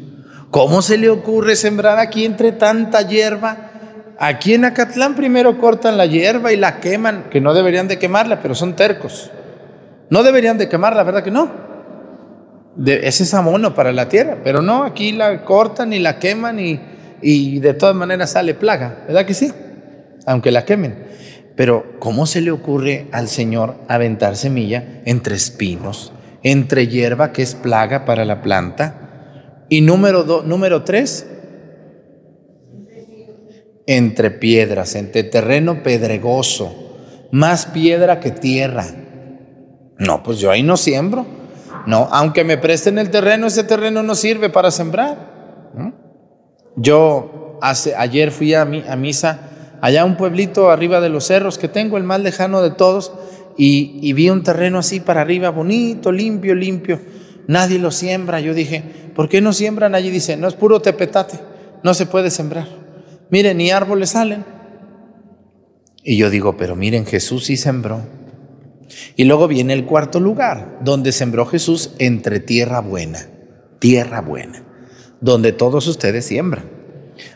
¿Cómo 0.50 0.82
se 0.82 0.98
le 0.98 1.10
ocurre 1.10 1.56
sembrar 1.56 2.00
aquí 2.00 2.26
entre 2.26 2.52
tanta 2.52 3.08
hierba? 3.08 3.72
Aquí 4.20 4.54
en 4.54 4.66
Acatlán 4.66 5.16
primero 5.16 5.58
cortan 5.58 5.98
la 5.98 6.06
hierba 6.06 6.54
y 6.54 6.58
la 6.58 6.80
queman, 6.80 7.26
que 7.32 7.42
no 7.42 7.54
deberían 7.54 7.88
de 7.88 7.98
quemarla, 7.98 8.42
pero 8.42 8.54
son 8.54 8.76
tercos. 8.76 9.32
No 10.10 10.24
deberían 10.24 10.58
de 10.58 10.70
quemarla, 10.70 11.04
¿verdad 11.04 11.24
que 11.24 11.32
no? 11.32 11.72
ese 12.86 13.24
es 13.24 13.34
amono 13.34 13.74
para 13.74 13.92
la 13.92 14.08
tierra, 14.08 14.38
pero 14.44 14.62
no, 14.62 14.84
aquí 14.84 15.12
la 15.12 15.44
cortan 15.44 15.92
y 15.92 16.00
la 16.00 16.20
queman 16.20 16.60
y, 16.60 16.80
y 17.22 17.60
de 17.60 17.74
todas 17.74 17.96
maneras 17.96 18.32
sale 18.32 18.54
plaga, 18.54 19.04
¿verdad 19.08 19.26
que 19.26 19.34
sí? 19.34 19.52
Aunque 20.26 20.52
la 20.52 20.64
quemen. 20.66 21.08
Pero 21.62 22.00
¿cómo 22.00 22.26
se 22.26 22.42
le 22.42 22.50
ocurre 22.50 23.06
al 23.12 23.28
Señor 23.28 23.76
aventar 23.88 24.36
semilla 24.36 25.04
entre 25.06 25.36
espinos? 25.36 26.12
entre 26.42 26.88
hierba, 26.88 27.32
que 27.34 27.44
es 27.44 27.54
plaga 27.54 28.04
para 28.04 28.26
la 28.26 28.42
planta. 28.42 29.66
Y 29.70 29.82
número, 29.82 30.42
número 30.44 30.84
tres, 30.84 31.28
entre 33.86 34.32
piedras, 34.32 34.96
entre 34.96 35.22
terreno 35.22 35.84
pedregoso, 35.84 37.28
más 37.32 37.68
piedra 37.68 38.20
que 38.20 38.32
tierra. 38.32 38.88
No, 40.00 40.24
pues 40.24 40.40
yo 40.40 40.50
ahí 40.50 40.64
no 40.64 40.78
siembro. 40.78 41.28
No, 41.86 42.10
aunque 42.12 42.44
me 42.44 42.58
presten 42.58 42.98
el 42.98 43.12
terreno, 43.12 43.46
ese 43.46 43.64
terreno 43.66 44.02
no 44.02 44.16
sirve 44.16 44.50
para 44.50 44.72
sembrar. 44.72 45.30
Yo 46.76 47.60
hace, 47.62 47.94
ayer 47.96 48.32
fui 48.32 48.56
a, 48.56 48.66
mi, 48.66 48.84
a 48.88 48.96
misa 48.96 49.51
allá 49.82 50.06
un 50.06 50.16
pueblito 50.16 50.70
arriba 50.70 51.02
de 51.02 51.10
los 51.10 51.26
cerros 51.26 51.58
que 51.58 51.68
tengo, 51.68 51.98
el 51.98 52.04
más 52.04 52.22
lejano 52.22 52.62
de 52.62 52.72
todos, 52.72 53.12
y, 53.58 54.14
vi 54.14 54.30
un 54.30 54.44
terreno 54.44 54.80
así 54.80 55.00
para 55.00 55.22
arriba, 55.22 55.50
bonito, 55.50 56.12
limpio, 56.12 56.56
limpio. 56.56 57.00
Nadie 57.48 57.80
lo 57.80 57.92
siembra. 57.92 58.40
Yo 58.40 58.54
dije, 58.54 58.84
¿por 59.14 59.28
qué 59.28 59.42
no 59.42 59.54
siembran 59.54 59.94
allí? 59.94 60.10
Dice, 60.10 60.38
no 60.38 60.48
es 60.48 60.54
puro 60.54 60.82
tepetate, 60.82 61.38
no 61.84 61.94
se 61.94 62.06
puede 62.06 62.32
sembrar. 62.32 62.68
Miren, 63.30 63.58
ni 63.58 63.72
árboles 63.72 64.12
salen. 64.12 64.46
Y 66.04 66.18
yo 66.18 66.30
digo, 66.30 66.58
pero 66.58 66.76
miren, 66.76 67.06
Jesús 67.06 67.46
sí 67.46 67.58
sembró. 67.58 68.02
Y 69.16 69.26
luego 69.26 69.48
viene 69.48 69.74
el 69.74 69.86
cuarto 69.86 70.20
lugar, 70.20 70.80
donde 70.84 71.12
sembró 71.12 71.46
Jesús 71.46 71.92
entre 72.00 72.40
tierra 72.40 72.80
buena, 72.82 73.28
tierra 73.80 74.22
buena, 74.22 74.64
donde 75.20 75.52
todos 75.52 75.88
ustedes 75.88 76.26
siembran. 76.26 76.66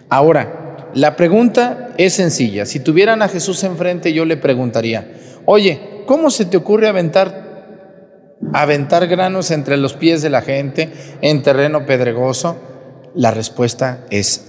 Ahora, 0.09 0.64
la 0.95 1.17
pregunta 1.17 1.93
es 1.97 2.13
sencilla. 2.13 2.65
Si 2.65 2.79
tuvieran 2.79 3.21
a 3.21 3.27
Jesús 3.27 3.63
enfrente, 3.65 4.13
yo 4.13 4.23
le 4.23 4.37
preguntaría, 4.37 5.11
oye, 5.43 6.03
¿cómo 6.07 6.31
se 6.31 6.45
te 6.45 6.55
ocurre 6.55 6.87
aventar, 6.87 8.37
aventar 8.53 9.05
granos 9.07 9.51
entre 9.51 9.75
los 9.75 9.93
pies 9.93 10.21
de 10.21 10.29
la 10.29 10.41
gente 10.41 10.89
en 11.19 11.43
terreno 11.43 11.85
pedregoso? 11.85 12.55
La 13.13 13.31
respuesta 13.31 14.05
es 14.09 14.45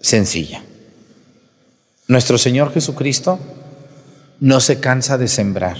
sencilla. 0.00 0.62
Nuestro 2.08 2.38
Señor 2.38 2.72
Jesucristo 2.72 3.38
no 4.40 4.60
se 4.60 4.80
cansa 4.80 5.18
de 5.18 5.28
sembrar. 5.28 5.76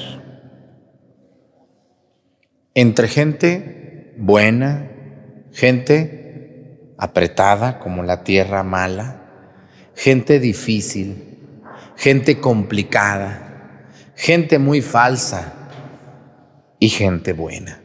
Entre 2.75 3.09
gente 3.09 4.13
buena, 4.19 4.91
gente 5.53 6.93
apretada 6.99 7.79
como 7.79 8.03
la 8.03 8.25
tierra 8.25 8.63
mala, 8.63 9.22
gente 9.95 10.39
difícil, 10.39 11.39
gente 11.97 12.41
complicada, 12.41 13.85
gente 14.17 14.59
muy 14.59 14.83
falsa 14.83 15.53
y 16.79 16.89
gente 16.89 17.33
buena. 17.33 17.81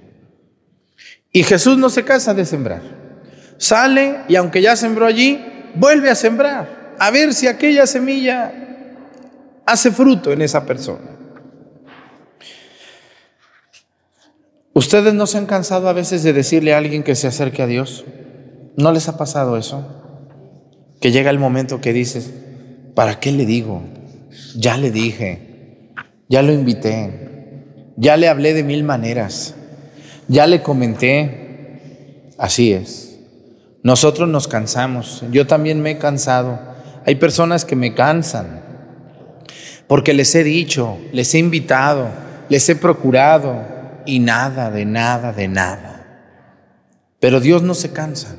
Y 1.31 1.43
Jesús 1.43 1.77
no 1.77 1.89
se 1.89 2.03
cansa 2.03 2.33
de 2.33 2.45
sembrar. 2.45 2.81
Sale 3.57 4.21
y 4.27 4.35
aunque 4.35 4.61
ya 4.61 4.75
sembró 4.75 5.05
allí, 5.05 5.43
vuelve 5.75 6.09
a 6.09 6.15
sembrar, 6.15 6.95
a 6.99 7.11
ver 7.11 7.33
si 7.33 7.47
aquella 7.47 7.85
semilla 7.85 8.53
hace 9.65 9.91
fruto 9.91 10.31
en 10.31 10.41
esa 10.41 10.65
persona. 10.65 11.17
¿Ustedes 14.73 15.13
no 15.13 15.25
se 15.25 15.39
han 15.39 15.47
cansado 15.47 15.89
a 15.89 15.93
veces 15.93 16.21
de 16.21 16.33
decirle 16.33 16.73
a 16.73 16.77
alguien 16.77 17.01
que 17.03 17.15
se 17.15 17.27
acerque 17.27 17.63
a 17.63 17.67
Dios? 17.67 18.05
¿No 18.75 18.91
les 18.91 19.09
ha 19.09 19.17
pasado 19.17 19.57
eso? 19.57 19.96
Que 20.99 21.11
llega 21.11 21.29
el 21.29 21.39
momento 21.39 21.81
que 21.81 21.93
dices, 21.93 22.31
¿para 22.95 23.19
qué 23.19 23.31
le 23.31 23.45
digo? 23.45 23.83
Ya 24.55 24.77
le 24.77 24.91
dije, 24.91 25.91
ya 26.29 26.41
lo 26.41 26.51
invité, 26.53 27.63
ya 27.95 28.17
le 28.17 28.27
hablé 28.27 28.53
de 28.53 28.63
mil 28.63 28.83
maneras, 28.83 29.55
ya 30.27 30.47
le 30.47 30.61
comenté. 30.61 32.31
Así 32.37 32.71
es. 32.71 33.19
Nosotros 33.83 34.27
nos 34.27 34.47
cansamos, 34.47 35.23
yo 35.31 35.47
también 35.47 35.81
me 35.81 35.91
he 35.91 35.97
cansado. 35.97 36.59
Hay 37.05 37.15
personas 37.15 37.63
que 37.63 37.75
me 37.75 37.93
cansan 37.93 38.61
porque 39.87 40.13
les 40.13 40.35
he 40.35 40.43
dicho, 40.43 40.97
les 41.13 41.33
he 41.33 41.39
invitado, 41.39 42.09
les 42.49 42.67
he 42.67 42.75
procurado 42.75 43.63
y 44.05 44.19
nada, 44.19 44.69
de 44.69 44.85
nada, 44.85 45.31
de 45.31 45.47
nada. 45.47 46.05
Pero 47.19 47.39
Dios 47.39 47.63
no 47.63 47.73
se 47.73 47.91
cansa. 47.91 48.35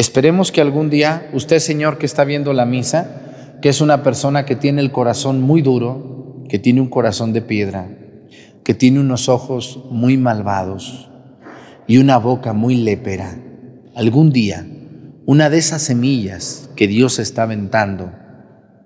Esperemos 0.00 0.50
que 0.50 0.62
algún 0.62 0.88
día 0.88 1.28
usted, 1.34 1.58
Señor, 1.58 1.98
que 1.98 2.06
está 2.06 2.24
viendo 2.24 2.54
la 2.54 2.64
misa, 2.64 3.58
que 3.60 3.68
es 3.68 3.82
una 3.82 4.02
persona 4.02 4.46
que 4.46 4.56
tiene 4.56 4.80
el 4.80 4.92
corazón 4.92 5.42
muy 5.42 5.60
duro, 5.60 6.42
que 6.48 6.58
tiene 6.58 6.80
un 6.80 6.88
corazón 6.88 7.34
de 7.34 7.42
piedra, 7.42 7.86
que 8.64 8.72
tiene 8.72 8.98
unos 8.98 9.28
ojos 9.28 9.84
muy 9.90 10.16
malvados 10.16 11.10
y 11.86 11.98
una 11.98 12.16
boca 12.16 12.54
muy 12.54 12.76
lépera. 12.76 13.42
Algún 13.94 14.32
día, 14.32 14.66
una 15.26 15.50
de 15.50 15.58
esas 15.58 15.82
semillas 15.82 16.70
que 16.76 16.86
Dios 16.86 17.18
está 17.18 17.42
aventando 17.42 18.10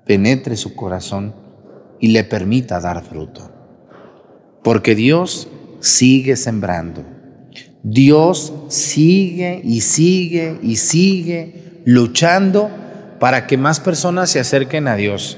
penetre 0.05 0.57
su 0.57 0.75
corazón 0.75 1.33
y 2.01 2.09
le 2.09 2.25
permita 2.25 2.81
dar 2.81 3.05
fruto. 3.05 3.53
Porque 4.65 4.97
Dios 4.97 5.47
sigue 5.79 6.35
sembrando. 6.35 7.14
Dios 7.85 8.55
sigue 8.69 9.61
y 9.63 9.83
sigue 9.83 10.59
y 10.63 10.77
sigue 10.77 11.83
luchando 11.85 12.71
para 13.21 13.47
que 13.47 13.59
más 13.59 13.79
personas 13.79 14.31
se 14.31 14.41
acerquen 14.41 14.89
a 14.89 14.97
Dios. 14.97 15.37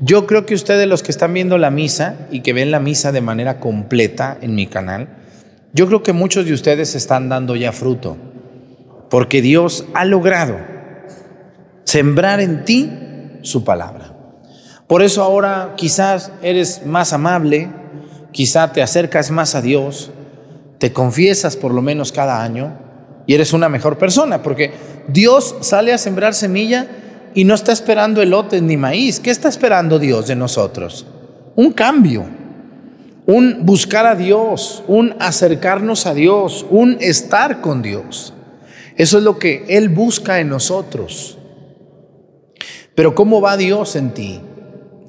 Yo 0.00 0.26
creo 0.26 0.44
que 0.44 0.54
ustedes 0.54 0.88
los 0.88 1.04
que 1.04 1.12
están 1.12 1.32
viendo 1.32 1.56
la 1.56 1.70
misa 1.70 2.26
y 2.32 2.40
que 2.40 2.52
ven 2.52 2.72
la 2.72 2.80
misa 2.80 3.12
de 3.12 3.20
manera 3.20 3.60
completa 3.60 4.36
en 4.40 4.56
mi 4.56 4.66
canal, 4.66 5.08
yo 5.72 5.86
creo 5.86 6.02
que 6.02 6.12
muchos 6.12 6.46
de 6.46 6.52
ustedes 6.52 6.96
están 6.96 7.28
dando 7.28 7.54
ya 7.54 7.70
fruto, 7.70 8.16
porque 9.08 9.40
Dios 9.40 9.84
ha 9.94 10.04
logrado 10.04 10.58
sembrar 11.84 12.40
en 12.40 12.64
ti 12.64 12.90
su 13.42 13.62
palabra. 13.62 14.16
Por 14.88 15.02
eso 15.02 15.22
ahora 15.22 15.74
quizás 15.76 16.32
eres 16.42 16.84
más 16.86 17.12
amable, 17.12 17.70
quizás 18.32 18.72
te 18.72 18.82
acercas 18.82 19.30
más 19.30 19.54
a 19.54 19.62
Dios, 19.62 20.10
te 20.78 20.92
confiesas 20.92 21.56
por 21.56 21.72
lo 21.72 21.82
menos 21.82 22.12
cada 22.12 22.42
año 22.42 22.78
y 23.26 23.34
eres 23.34 23.52
una 23.52 23.68
mejor 23.68 23.98
persona, 23.98 24.42
porque 24.42 24.72
Dios 25.08 25.56
sale 25.60 25.92
a 25.92 25.98
sembrar 25.98 26.34
semilla 26.34 26.86
y 27.34 27.44
no 27.44 27.54
está 27.54 27.72
esperando 27.72 28.22
elotes 28.22 28.62
ni 28.62 28.76
maíz. 28.76 29.20
¿Qué 29.20 29.30
está 29.30 29.48
esperando 29.48 29.98
Dios 29.98 30.26
de 30.26 30.36
nosotros? 30.36 31.06
Un 31.56 31.72
cambio, 31.72 32.24
un 33.26 33.66
buscar 33.66 34.06
a 34.06 34.14
Dios, 34.14 34.82
un 34.86 35.14
acercarnos 35.18 36.06
a 36.06 36.14
Dios, 36.14 36.64
un 36.70 36.96
estar 37.00 37.60
con 37.60 37.82
Dios. 37.82 38.32
Eso 38.96 39.18
es 39.18 39.24
lo 39.24 39.38
que 39.38 39.64
Él 39.68 39.88
busca 39.88 40.40
en 40.40 40.48
nosotros. 40.48 41.38
Pero 42.94 43.14
¿cómo 43.14 43.40
va 43.40 43.56
Dios 43.56 43.94
en 43.94 44.10
ti? 44.12 44.40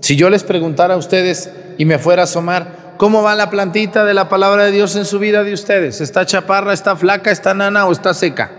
Si 0.02 0.16
yo 0.16 0.30
les 0.30 0.44
preguntara 0.44 0.96
a 0.96 0.98
ustedes 0.98 1.50
y 1.78 1.86
me 1.86 1.98
fuera 1.98 2.24
a 2.24 2.26
asomar, 2.26 2.79
¿cómo 3.00 3.24
va 3.24 3.34
la 3.34 3.50
plantita 3.50 4.04
de 4.04 4.14
la 4.14 4.28
palabra 4.28 4.66
de 4.66 4.72
Dios 4.72 4.98
en 4.98 5.06
su 5.06 5.20
vida 5.20 5.46
de 5.46 5.54
ustedes? 5.54 6.02
¿Está 6.02 6.26
chaparra, 6.26 6.74
está 6.74 6.98
flaca, 6.98 7.32
está 7.32 7.54
nana 7.54 7.86
o 7.86 7.94
está 7.94 8.14
seca? 8.14 8.52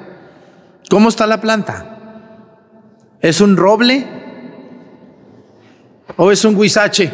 ¿Cómo 0.88 1.10
está 1.10 1.26
la 1.26 1.42
planta? 1.42 1.98
¿Es 3.20 3.42
un 3.42 3.58
roble 3.58 4.06
o 6.16 6.32
es 6.32 6.42
un 6.46 6.58
guisache? 6.58 7.12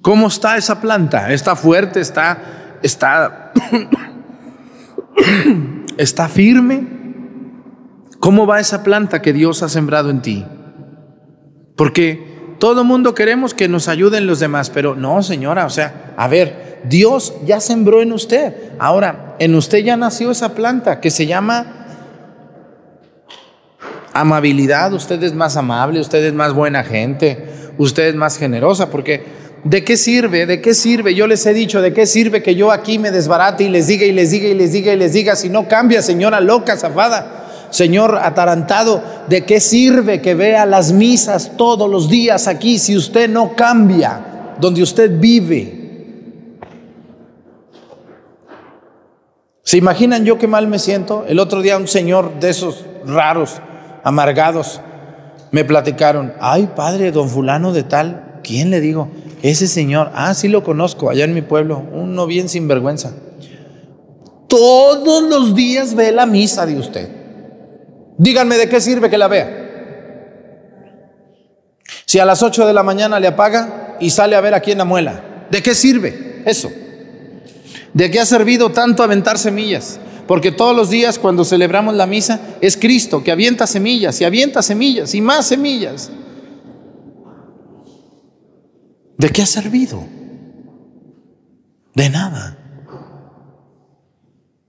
¿Cómo 0.00 0.28
está 0.28 0.56
esa 0.56 0.80
planta? 0.80 1.34
¿Está 1.34 1.54
fuerte? 1.54 2.00
¿Está, 2.00 2.78
está, 2.82 3.52
está 5.98 6.28
firme? 6.28 6.86
¿Cómo 8.20 8.46
va 8.46 8.58
esa 8.58 8.82
planta 8.82 9.20
que 9.20 9.34
Dios 9.34 9.62
ha 9.62 9.68
sembrado 9.68 10.08
en 10.08 10.22
ti? 10.22 10.46
Porque 11.76 12.35
todo 12.58 12.84
mundo 12.84 13.14
queremos 13.14 13.54
que 13.54 13.68
nos 13.68 13.88
ayuden 13.88 14.26
los 14.26 14.40
demás, 14.40 14.70
pero 14.70 14.94
no, 14.94 15.22
señora, 15.22 15.66
o 15.66 15.70
sea, 15.70 16.14
a 16.16 16.28
ver, 16.28 16.80
Dios 16.84 17.34
ya 17.44 17.60
sembró 17.60 18.02
en 18.02 18.12
usted. 18.12 18.54
Ahora, 18.78 19.36
en 19.38 19.54
usted 19.54 19.78
ya 19.78 19.96
nació 19.96 20.30
esa 20.30 20.54
planta 20.54 21.00
que 21.00 21.10
se 21.10 21.26
llama 21.26 21.86
amabilidad. 24.12 24.92
Usted 24.92 25.22
es 25.22 25.34
más 25.34 25.56
amable, 25.56 26.00
usted 26.00 26.24
es 26.24 26.32
más 26.32 26.52
buena 26.52 26.84
gente, 26.84 27.72
usted 27.78 28.08
es 28.08 28.14
más 28.14 28.38
generosa, 28.38 28.90
porque 28.90 29.46
¿De 29.64 29.82
qué 29.82 29.96
sirve? 29.96 30.46
¿De 30.46 30.60
qué 30.60 30.74
sirve? 30.74 31.16
Yo 31.16 31.26
les 31.26 31.44
he 31.44 31.52
dicho, 31.52 31.82
¿de 31.82 31.92
qué 31.92 32.06
sirve 32.06 32.40
que 32.40 32.54
yo 32.54 32.70
aquí 32.70 33.00
me 33.00 33.10
desbarate 33.10 33.64
y 33.64 33.68
les 33.68 33.88
diga 33.88 34.06
y 34.06 34.12
les 34.12 34.30
diga 34.30 34.46
y 34.46 34.54
les 34.54 34.70
diga 34.70 34.92
y 34.92 34.96
les 34.96 35.12
diga 35.12 35.34
si 35.34 35.48
no 35.48 35.66
cambia, 35.66 36.02
señora 36.02 36.40
loca, 36.40 36.76
zafada, 36.76 37.45
señor 37.76 38.18
atarantado? 38.20 39.02
¿De 39.28 39.44
qué 39.44 39.60
sirve 39.60 40.20
que 40.20 40.34
vea 40.34 40.66
las 40.66 40.92
misas 40.92 41.52
todos 41.56 41.88
los 41.88 42.08
días 42.08 42.48
aquí 42.48 42.78
si 42.78 42.96
usted 42.96 43.28
no 43.28 43.54
cambia 43.54 44.54
donde 44.58 44.82
usted 44.82 45.20
vive? 45.20 45.86
¿Se 49.62 49.76
imaginan 49.76 50.24
yo 50.24 50.38
qué 50.38 50.46
mal 50.46 50.68
me 50.68 50.78
siento? 50.78 51.24
El 51.28 51.38
otro 51.38 51.60
día 51.60 51.76
un 51.76 51.88
señor 51.88 52.40
de 52.40 52.50
esos 52.50 52.84
raros, 53.04 53.56
amargados, 54.04 54.80
me 55.50 55.64
platicaron, 55.64 56.32
ay 56.40 56.70
padre, 56.74 57.12
don 57.12 57.28
fulano 57.28 57.72
de 57.72 57.82
tal, 57.82 58.40
¿quién 58.42 58.70
le 58.70 58.80
digo? 58.80 59.08
Ese 59.42 59.66
señor, 59.66 60.10
ah, 60.14 60.34
sí 60.34 60.48
lo 60.48 60.62
conozco, 60.62 61.10
allá 61.10 61.24
en 61.24 61.34
mi 61.34 61.42
pueblo, 61.42 61.82
uno 61.92 62.26
bien 62.26 62.48
sinvergüenza. 62.48 63.12
Todos 64.48 65.24
los 65.24 65.54
días 65.54 65.94
ve 65.94 66.12
la 66.12 66.26
misa 66.26 66.64
de 66.64 66.78
usted. 66.78 67.25
Díganme 68.18 68.56
de 68.56 68.68
qué 68.68 68.80
sirve 68.80 69.10
que 69.10 69.18
la 69.18 69.28
vea. 69.28 69.62
Si 72.04 72.18
a 72.18 72.24
las 72.24 72.42
8 72.42 72.66
de 72.66 72.72
la 72.72 72.82
mañana 72.82 73.20
le 73.20 73.28
apaga 73.28 73.96
y 74.00 74.10
sale 74.10 74.36
a 74.36 74.40
ver 74.40 74.54
aquí 74.54 74.72
en 74.72 74.78
la 74.78 74.84
muela, 74.84 75.46
¿de 75.50 75.62
qué 75.62 75.74
sirve 75.74 76.42
eso? 76.46 76.70
¿De 77.92 78.10
qué 78.10 78.20
ha 78.20 78.26
servido 78.26 78.70
tanto 78.70 79.02
aventar 79.02 79.38
semillas? 79.38 79.98
Porque 80.26 80.52
todos 80.52 80.74
los 80.74 80.90
días 80.90 81.18
cuando 81.18 81.44
celebramos 81.44 81.94
la 81.94 82.06
misa 82.06 82.40
es 82.60 82.76
Cristo 82.76 83.22
que 83.22 83.32
avienta 83.32 83.66
semillas 83.66 84.20
y 84.20 84.24
avienta 84.24 84.62
semillas 84.62 85.14
y 85.14 85.20
más 85.20 85.46
semillas. 85.46 86.10
¿De 89.18 89.30
qué 89.30 89.42
ha 89.42 89.46
servido? 89.46 90.04
De 91.94 92.10
nada. 92.10 92.65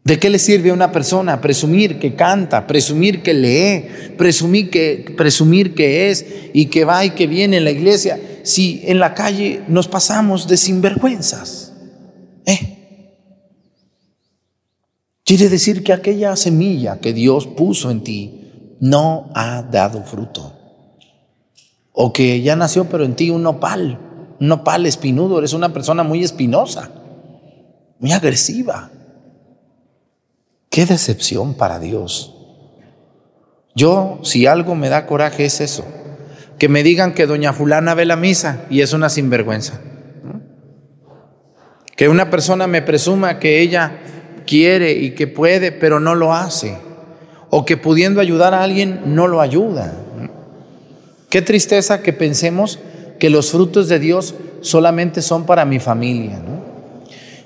¿De 0.08 0.20
qué 0.20 0.30
le 0.30 0.40
sirve 0.40 0.70
a 0.70 0.74
una 0.74 0.94
persona 0.94 1.42
presumir 1.42 2.00
que 2.00 2.16
canta, 2.16 2.66
presumir 2.66 3.22
que 3.24 3.34
lee, 3.34 4.14
presumir 4.18 4.70
que, 4.70 5.14
presumir 5.18 5.76
que 5.76 6.10
es 6.10 6.26
y 6.54 6.68
que 6.68 6.86
va 6.86 7.04
y 7.04 7.10
que 7.10 7.28
viene 7.28 7.58
en 7.58 7.66
la 7.66 7.72
iglesia 7.72 8.18
si 8.44 8.82
en 8.86 9.00
la 9.00 9.14
calle 9.14 9.64
nos 9.68 9.90
pasamos 9.90 10.48
de 10.48 10.56
sinvergüenzas? 10.56 11.74
¿Eh? 12.46 12.78
Quiere 15.26 15.50
decir 15.50 15.84
que 15.84 15.92
aquella 15.92 16.38
semilla 16.38 17.02
que 17.02 17.12
Dios 17.12 17.46
puso 17.46 17.92
en 17.92 18.02
ti 18.02 18.78
no 18.80 19.30
ha 19.36 19.62
dado 19.62 20.06
fruto. 20.06 20.54
O 21.92 22.14
que 22.14 22.42
ya 22.42 22.56
nació 22.56 22.86
pero 22.86 23.04
en 23.04 23.18
ti 23.18 23.30
un 23.30 23.44
nopal 23.44 24.00
un 24.40 24.48
nopal 24.48 24.86
espinudo, 24.86 25.40
eres 25.40 25.52
una 25.52 25.74
persona 25.74 26.04
muy 26.04 26.24
espinosa, 26.24 26.92
muy 28.00 28.14
agresiva. 28.14 28.92
Qué 30.78 30.86
decepción 30.86 31.56
para 31.56 31.80
Dios. 31.80 32.36
Yo, 33.74 34.20
si 34.22 34.46
algo 34.46 34.76
me 34.76 34.90
da 34.90 35.08
coraje, 35.08 35.44
es 35.44 35.60
eso. 35.60 35.84
Que 36.60 36.70
me 36.70 36.84
digan 36.84 37.16
que 37.16 37.26
doña 37.26 37.52
fulana 37.52 37.96
ve 37.96 38.06
la 38.06 38.16
misa 38.16 38.62
y 38.70 38.82
es 38.82 38.94
una 38.94 39.10
sinvergüenza. 39.10 39.82
Que 41.96 42.10
una 42.10 42.30
persona 42.30 42.68
me 42.68 42.84
presuma 42.84 43.40
que 43.40 43.60
ella 43.62 43.98
quiere 44.46 44.92
y 44.92 45.16
que 45.16 45.26
puede, 45.26 45.72
pero 45.72 46.00
no 46.00 46.14
lo 46.14 46.32
hace. 46.32 46.78
O 47.50 47.66
que 47.66 47.76
pudiendo 47.76 48.22
ayudar 48.22 48.54
a 48.54 48.62
alguien, 48.62 49.16
no 49.16 49.26
lo 49.26 49.42
ayuda. 49.42 49.96
Qué 51.32 51.42
tristeza 51.42 52.04
que 52.04 52.14
pensemos 52.14 52.78
que 53.18 53.32
los 53.32 53.50
frutos 53.50 53.88
de 53.88 53.98
Dios 53.98 54.36
solamente 54.62 55.24
son 55.24 55.48
para 55.48 55.66
mi 55.66 55.80
familia. 55.80 56.40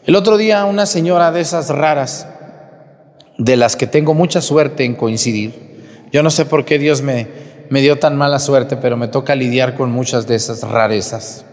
El 0.06 0.18
otro 0.18 0.36
día 0.36 0.66
una 0.66 0.86
señora 0.86 1.32
de 1.32 1.40
esas 1.40 1.70
raras, 1.70 2.28
de 3.44 3.56
las 3.56 3.76
que 3.76 3.88
tengo 3.88 4.14
mucha 4.14 4.40
suerte 4.40 4.86
en 4.86 4.96
coincidir, 4.96 5.54
yo 6.12 6.22
no 6.22 6.30
sé 6.30 6.46
por 6.46 6.64
qué 6.64 6.78
Dios 6.78 7.02
me, 7.02 7.28
me 7.70 7.82
dio 7.82 7.98
tan 7.98 8.16
mala 8.16 8.38
suerte, 8.38 8.78
pero 8.78 8.98
me 8.98 9.08
toca 9.08 9.34
lidiar 9.34 9.76
con 9.76 9.92
muchas 9.92 10.28
de 10.28 10.36
esas 10.36 10.62
rarezas. 10.62 11.46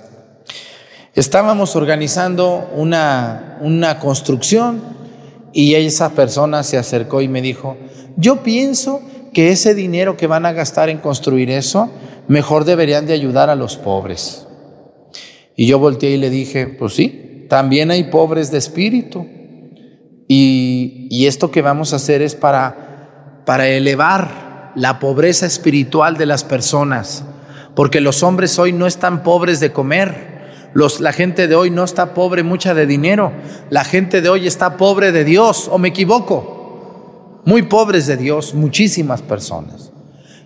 Estábamos 1.14 1.76
organizando 1.76 2.68
una, 2.74 3.58
una 3.62 3.98
construcción 4.00 4.82
y 5.52 5.74
esa 5.74 6.10
persona 6.10 6.62
se 6.62 6.76
acercó 6.76 7.22
y 7.22 7.28
me 7.28 7.40
dijo, 7.40 7.76
yo 8.16 8.42
pienso 8.42 9.00
que 9.32 9.50
ese 9.50 9.74
dinero 9.74 10.16
que 10.16 10.26
van 10.26 10.44
a 10.44 10.52
gastar 10.52 10.90
en 10.90 10.98
construir 10.98 11.50
eso, 11.50 11.90
mejor 12.26 12.64
deberían 12.64 13.06
de 13.06 13.14
ayudar 13.14 13.48
a 13.48 13.54
los 13.54 13.76
pobres. 13.76 14.46
Y 15.56 15.66
yo 15.66 15.78
volteé 15.78 16.10
y 16.10 16.16
le 16.18 16.28
dije, 16.28 16.66
pues 16.66 16.94
sí, 16.94 17.46
también 17.48 17.90
hay 17.90 18.04
pobres 18.04 18.50
de 18.50 18.58
espíritu. 18.58 19.26
Y, 20.28 21.26
esto 21.26 21.50
que 21.50 21.62
vamos 21.62 21.92
a 21.92 21.96
hacer 21.96 22.22
es 22.22 22.34
para, 22.34 23.42
para 23.44 23.66
elevar 23.66 24.72
la 24.74 25.00
pobreza 25.00 25.46
espiritual 25.46 26.16
de 26.16 26.26
las 26.26 26.44
personas, 26.44 27.24
porque 27.74 28.00
los 28.00 28.22
hombres 28.22 28.58
hoy 28.58 28.72
no 28.72 28.86
están 28.86 29.22
pobres 29.22 29.58
de 29.60 29.72
comer. 29.72 30.38
La 31.00 31.12
gente 31.12 31.48
de 31.48 31.56
hoy 31.56 31.70
no 31.70 31.82
está 31.82 32.14
pobre 32.14 32.42
mucha 32.42 32.74
de 32.74 32.86
dinero. 32.86 33.32
La 33.70 33.84
gente 33.84 34.20
de 34.20 34.28
hoy 34.28 34.46
está 34.46 34.76
pobre 34.76 35.12
de 35.12 35.24
Dios, 35.24 35.68
o 35.72 35.78
me 35.78 35.88
equivoco. 35.88 37.40
Muy 37.44 37.62
pobres 37.62 38.06
de 38.06 38.16
Dios, 38.16 38.54
muchísimas 38.54 39.22
personas. 39.22 39.90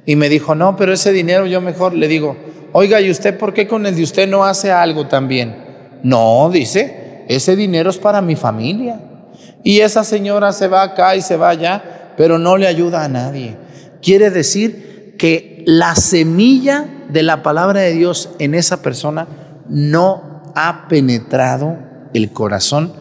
Y 0.07 0.17
me 0.17 0.29
dijo, 0.29 0.55
no, 0.55 0.77
pero 0.77 0.93
ese 0.93 1.13
dinero 1.13 1.47
yo 1.47 1.61
mejor 1.61 1.95
le 1.95 2.09
digo, 2.09 2.37
oiga, 2.73 3.01
¿y 3.01 3.11
usted 3.11 3.37
por 3.37 3.53
qué 3.53 3.67
con 3.67 3.85
el 3.87 3.97
de 3.97 4.03
usted 4.05 4.29
no 4.29 4.45
hace 4.45 4.71
algo 4.71 5.07
también? 5.07 6.01
No, 6.03 6.49
dice, 6.51 7.25
ese 7.29 7.57
dinero 7.57 7.91
es 7.91 7.99
para 7.99 8.21
mi 8.21 8.37
familia. 8.37 9.01
Y 9.65 9.81
esa 9.81 10.05
señora 10.05 10.53
se 10.53 10.69
va 10.69 10.83
acá 10.83 11.17
y 11.17 11.23
se 11.23 11.37
va 11.37 11.51
allá, 11.51 12.15
pero 12.17 12.39
no 12.39 12.57
le 12.57 12.67
ayuda 12.67 13.05
a 13.05 13.09
nadie. 13.09 13.57
Quiere 14.03 14.31
decir 14.31 15.15
que 15.19 15.63
la 15.67 15.95
semilla 15.95 16.87
de 17.09 17.23
la 17.23 17.43
palabra 17.43 17.81
de 17.81 17.93
Dios 17.93 18.31
en 18.39 18.55
esa 18.55 18.83
persona 18.83 19.29
no 19.69 20.53
ha 20.57 20.89
penetrado 20.89 21.79
el 22.13 22.33
corazón 22.33 22.93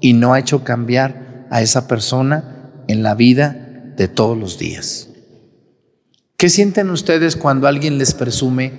y 0.00 0.14
no 0.14 0.32
ha 0.32 0.38
hecho 0.38 0.64
cambiar 0.64 1.46
a 1.50 1.62
esa 1.62 1.86
persona 1.88 2.72
en 2.88 3.02
la 3.02 3.14
vida 3.14 3.92
de 3.96 4.08
todos 4.08 4.38
los 4.38 4.58
días. 4.58 5.08
¿Qué 6.36 6.48
sienten 6.48 6.90
ustedes 6.90 7.36
cuando 7.36 7.66
alguien 7.66 7.98
les 7.98 8.14
presume 8.14 8.72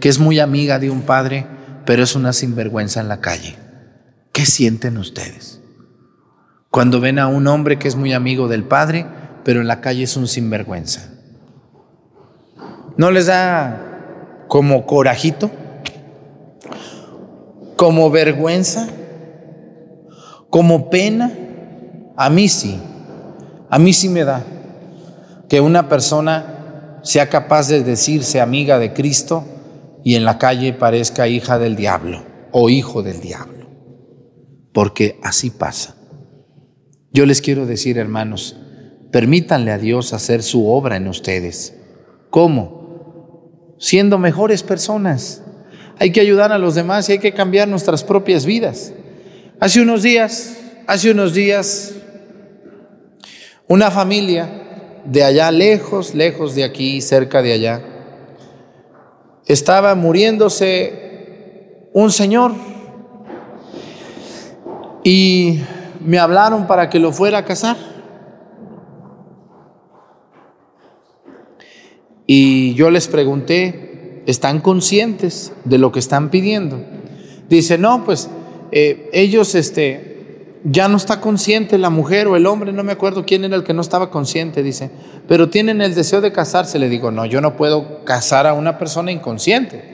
que 0.00 0.08
es 0.08 0.18
muy 0.18 0.40
amiga 0.40 0.78
de 0.78 0.90
un 0.90 1.02
padre, 1.02 1.46
pero 1.86 2.02
es 2.02 2.14
una 2.16 2.32
sinvergüenza 2.32 3.00
en 3.00 3.08
la 3.08 3.20
calle? 3.20 3.54
¿Qué 4.32 4.44
sienten 4.44 4.98
ustedes? 4.98 5.60
Cuando 6.74 6.98
ven 6.98 7.20
a 7.20 7.28
un 7.28 7.46
hombre 7.46 7.78
que 7.78 7.86
es 7.86 7.94
muy 7.94 8.12
amigo 8.14 8.48
del 8.48 8.64
padre, 8.64 9.06
pero 9.44 9.60
en 9.60 9.68
la 9.68 9.80
calle 9.80 10.02
es 10.02 10.16
un 10.16 10.26
sinvergüenza. 10.26 11.08
¿No 12.96 13.12
les 13.12 13.26
da 13.26 14.42
como 14.48 14.84
corajito? 14.84 15.52
¿Como 17.76 18.10
vergüenza? 18.10 18.88
¿Como 20.50 20.90
pena? 20.90 21.32
A 22.16 22.28
mí 22.28 22.48
sí. 22.48 22.76
A 23.70 23.78
mí 23.78 23.92
sí 23.92 24.08
me 24.08 24.24
da 24.24 24.42
que 25.48 25.60
una 25.60 25.88
persona 25.88 26.98
sea 27.04 27.28
capaz 27.28 27.68
de 27.68 27.84
decirse 27.84 28.40
amiga 28.40 28.80
de 28.80 28.92
Cristo 28.92 29.44
y 30.02 30.16
en 30.16 30.24
la 30.24 30.38
calle 30.38 30.72
parezca 30.72 31.28
hija 31.28 31.56
del 31.60 31.76
diablo 31.76 32.24
o 32.50 32.68
hijo 32.68 33.04
del 33.04 33.20
diablo. 33.20 33.68
Porque 34.72 35.20
así 35.22 35.50
pasa. 35.50 35.94
Yo 37.14 37.24
les 37.24 37.40
quiero 37.40 37.64
decir, 37.64 37.96
hermanos, 37.96 38.56
Permítanle 39.14 39.70
a 39.70 39.78
Dios 39.78 40.12
hacer 40.12 40.42
su 40.42 40.68
obra 40.68 40.96
en 40.96 41.06
ustedes. 41.06 41.76
¿Cómo? 42.30 43.76
Siendo 43.78 44.18
mejores 44.18 44.64
personas. 44.64 45.40
Hay 46.00 46.10
que 46.10 46.20
ayudar 46.20 46.50
a 46.50 46.58
los 46.58 46.74
demás 46.74 47.08
y 47.08 47.12
hay 47.12 47.18
que 47.20 47.32
cambiar 47.32 47.68
nuestras 47.68 48.02
propias 48.02 48.44
vidas. 48.44 48.92
Hace 49.60 49.80
unos 49.80 50.02
días, 50.02 50.56
hace 50.88 51.12
unos 51.12 51.32
días, 51.32 51.94
una 53.68 53.92
familia 53.92 55.00
de 55.04 55.22
allá 55.22 55.52
lejos, 55.52 56.12
lejos 56.12 56.56
de 56.56 56.64
aquí, 56.64 57.00
cerca 57.00 57.40
de 57.40 57.52
allá, 57.52 57.84
estaba 59.46 59.94
muriéndose 59.94 61.88
un 61.92 62.10
señor 62.10 62.52
y 65.04 65.60
me 66.04 66.18
hablaron 66.18 66.66
para 66.66 66.90
que 66.90 66.98
lo 66.98 67.12
fuera 67.12 67.38
a 67.38 67.44
casar. 67.44 67.76
Y 72.26 72.74
yo 72.74 72.90
les 72.90 73.08
pregunté, 73.08 74.22
¿están 74.26 74.60
conscientes 74.60 75.52
de 75.64 75.78
lo 75.78 75.92
que 75.92 75.98
están 75.98 76.30
pidiendo? 76.30 76.80
Dice, 77.48 77.76
no, 77.76 78.04
pues 78.04 78.30
eh, 78.72 79.10
ellos, 79.12 79.54
este, 79.54 80.60
ya 80.64 80.88
no 80.88 80.96
está 80.96 81.20
consciente 81.20 81.76
la 81.76 81.90
mujer 81.90 82.26
o 82.26 82.36
el 82.36 82.46
hombre, 82.46 82.72
no 82.72 82.82
me 82.82 82.92
acuerdo 82.92 83.26
quién 83.26 83.44
era 83.44 83.56
el 83.56 83.64
que 83.64 83.74
no 83.74 83.82
estaba 83.82 84.10
consciente, 84.10 84.62
dice, 84.62 84.90
pero 85.28 85.50
tienen 85.50 85.82
el 85.82 85.94
deseo 85.94 86.22
de 86.22 86.32
casarse. 86.32 86.78
Le 86.78 86.88
digo, 86.88 87.10
no, 87.10 87.26
yo 87.26 87.40
no 87.40 87.56
puedo 87.56 88.04
casar 88.04 88.46
a 88.46 88.54
una 88.54 88.78
persona 88.78 89.12
inconsciente. 89.12 89.93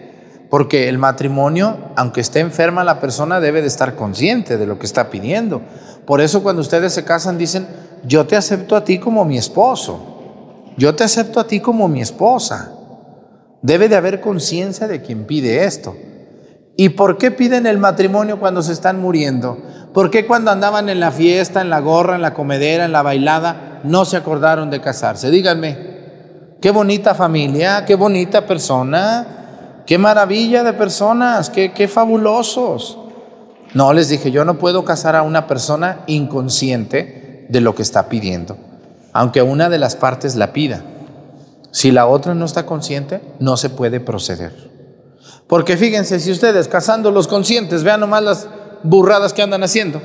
Porque 0.51 0.89
el 0.89 0.99
matrimonio, 0.99 1.79
aunque 1.97 2.21
esté 2.21 2.41
enferma 2.41 2.83
la 2.83 3.01
persona, 3.01 3.41
debe 3.41 3.63
de 3.63 3.69
estar 3.69 3.95
consciente 3.95 4.59
de 4.59 4.67
lo 4.67 4.79
que 4.79 4.87
está 4.87 5.09
pidiendo. 5.09 5.63
Por 6.05 6.21
eso 6.21 6.43
cuando 6.43 6.61
ustedes 6.61 6.93
se 6.93 7.05
casan 7.05 7.39
dicen, 7.39 7.69
yo 8.05 8.27
te 8.27 8.37
acepto 8.37 8.75
a 8.75 8.85
ti 8.85 8.99
como 8.99 9.25
mi 9.25 9.39
esposo, 9.39 10.73
yo 10.77 10.95
te 10.95 11.05
acepto 11.05 11.39
a 11.39 11.47
ti 11.47 11.61
como 11.61 11.87
mi 11.87 12.01
esposa. 12.01 12.73
Debe 13.63 13.89
de 13.89 13.97
haber 13.97 14.21
conciencia 14.21 14.89
de 14.89 15.03
quien 15.03 15.25
pide 15.25 15.65
esto. 15.65 15.95
¿Y 16.77 16.91
por 16.91 17.19
qué 17.19 17.31
piden 17.31 17.67
el 17.67 17.79
matrimonio 17.79 18.41
cuando 18.41 18.63
se 18.63 18.73
están 18.73 19.01
muriendo? 19.01 19.59
¿Por 19.93 20.11
qué 20.11 20.27
cuando 20.27 20.51
andaban 20.51 20.89
en 20.89 20.99
la 20.99 21.11
fiesta, 21.11 21.61
en 21.61 21.69
la 21.69 21.81
gorra, 21.81 22.17
en 22.17 22.23
la 22.23 22.33
comedera, 22.33 22.87
en 22.87 22.93
la 22.93 23.03
bailada, 23.03 23.81
no 23.85 24.05
se 24.05 24.17
acordaron 24.17 24.71
de 24.71 24.81
casarse? 24.81 25.31
Díganme, 25.31 25.77
qué 26.61 26.71
bonita 26.71 27.15
familia, 27.15 27.85
qué 27.85 27.97
bonita 27.97 28.47
persona, 28.47 29.40
Qué 29.91 29.99
maravilla 29.99 30.63
de 30.63 30.73
personas, 30.73 31.51
qué, 31.51 31.73
qué 31.73 31.89
fabulosos. 31.89 32.97
No, 33.75 33.93
les 33.93 34.09
dije, 34.09 34.31
yo 34.31 34.45
no 34.45 34.57
puedo 34.57 34.85
casar 34.85 35.17
a 35.17 35.23
una 35.23 35.49
persona 35.49 36.05
inconsciente 36.07 37.45
de 37.49 37.61
lo 37.61 37.75
que 37.75 37.83
está 37.83 38.09
pidiendo, 38.09 38.57
aunque 39.13 39.43
una 39.43 39.69
de 39.69 39.79
las 39.79 39.97
partes 39.97 40.37
la 40.37 40.53
pida. 40.53 40.85
Si 41.73 41.91
la 41.91 42.07
otra 42.07 42.37
no 42.37 42.45
está 42.45 42.67
consciente, 42.67 43.21
no 43.41 43.57
se 43.57 43.69
puede 43.69 43.99
proceder. 43.99 44.53
Porque 45.49 45.77
fíjense, 45.77 46.21
si 46.21 46.31
ustedes 46.31 46.69
casando 46.69 47.11
los 47.11 47.27
conscientes, 47.27 47.83
vean 47.83 47.99
nomás 47.99 48.23
las 48.23 48.49
burradas 48.85 49.33
que 49.33 49.43
andan 49.43 49.65
haciendo. 49.65 50.01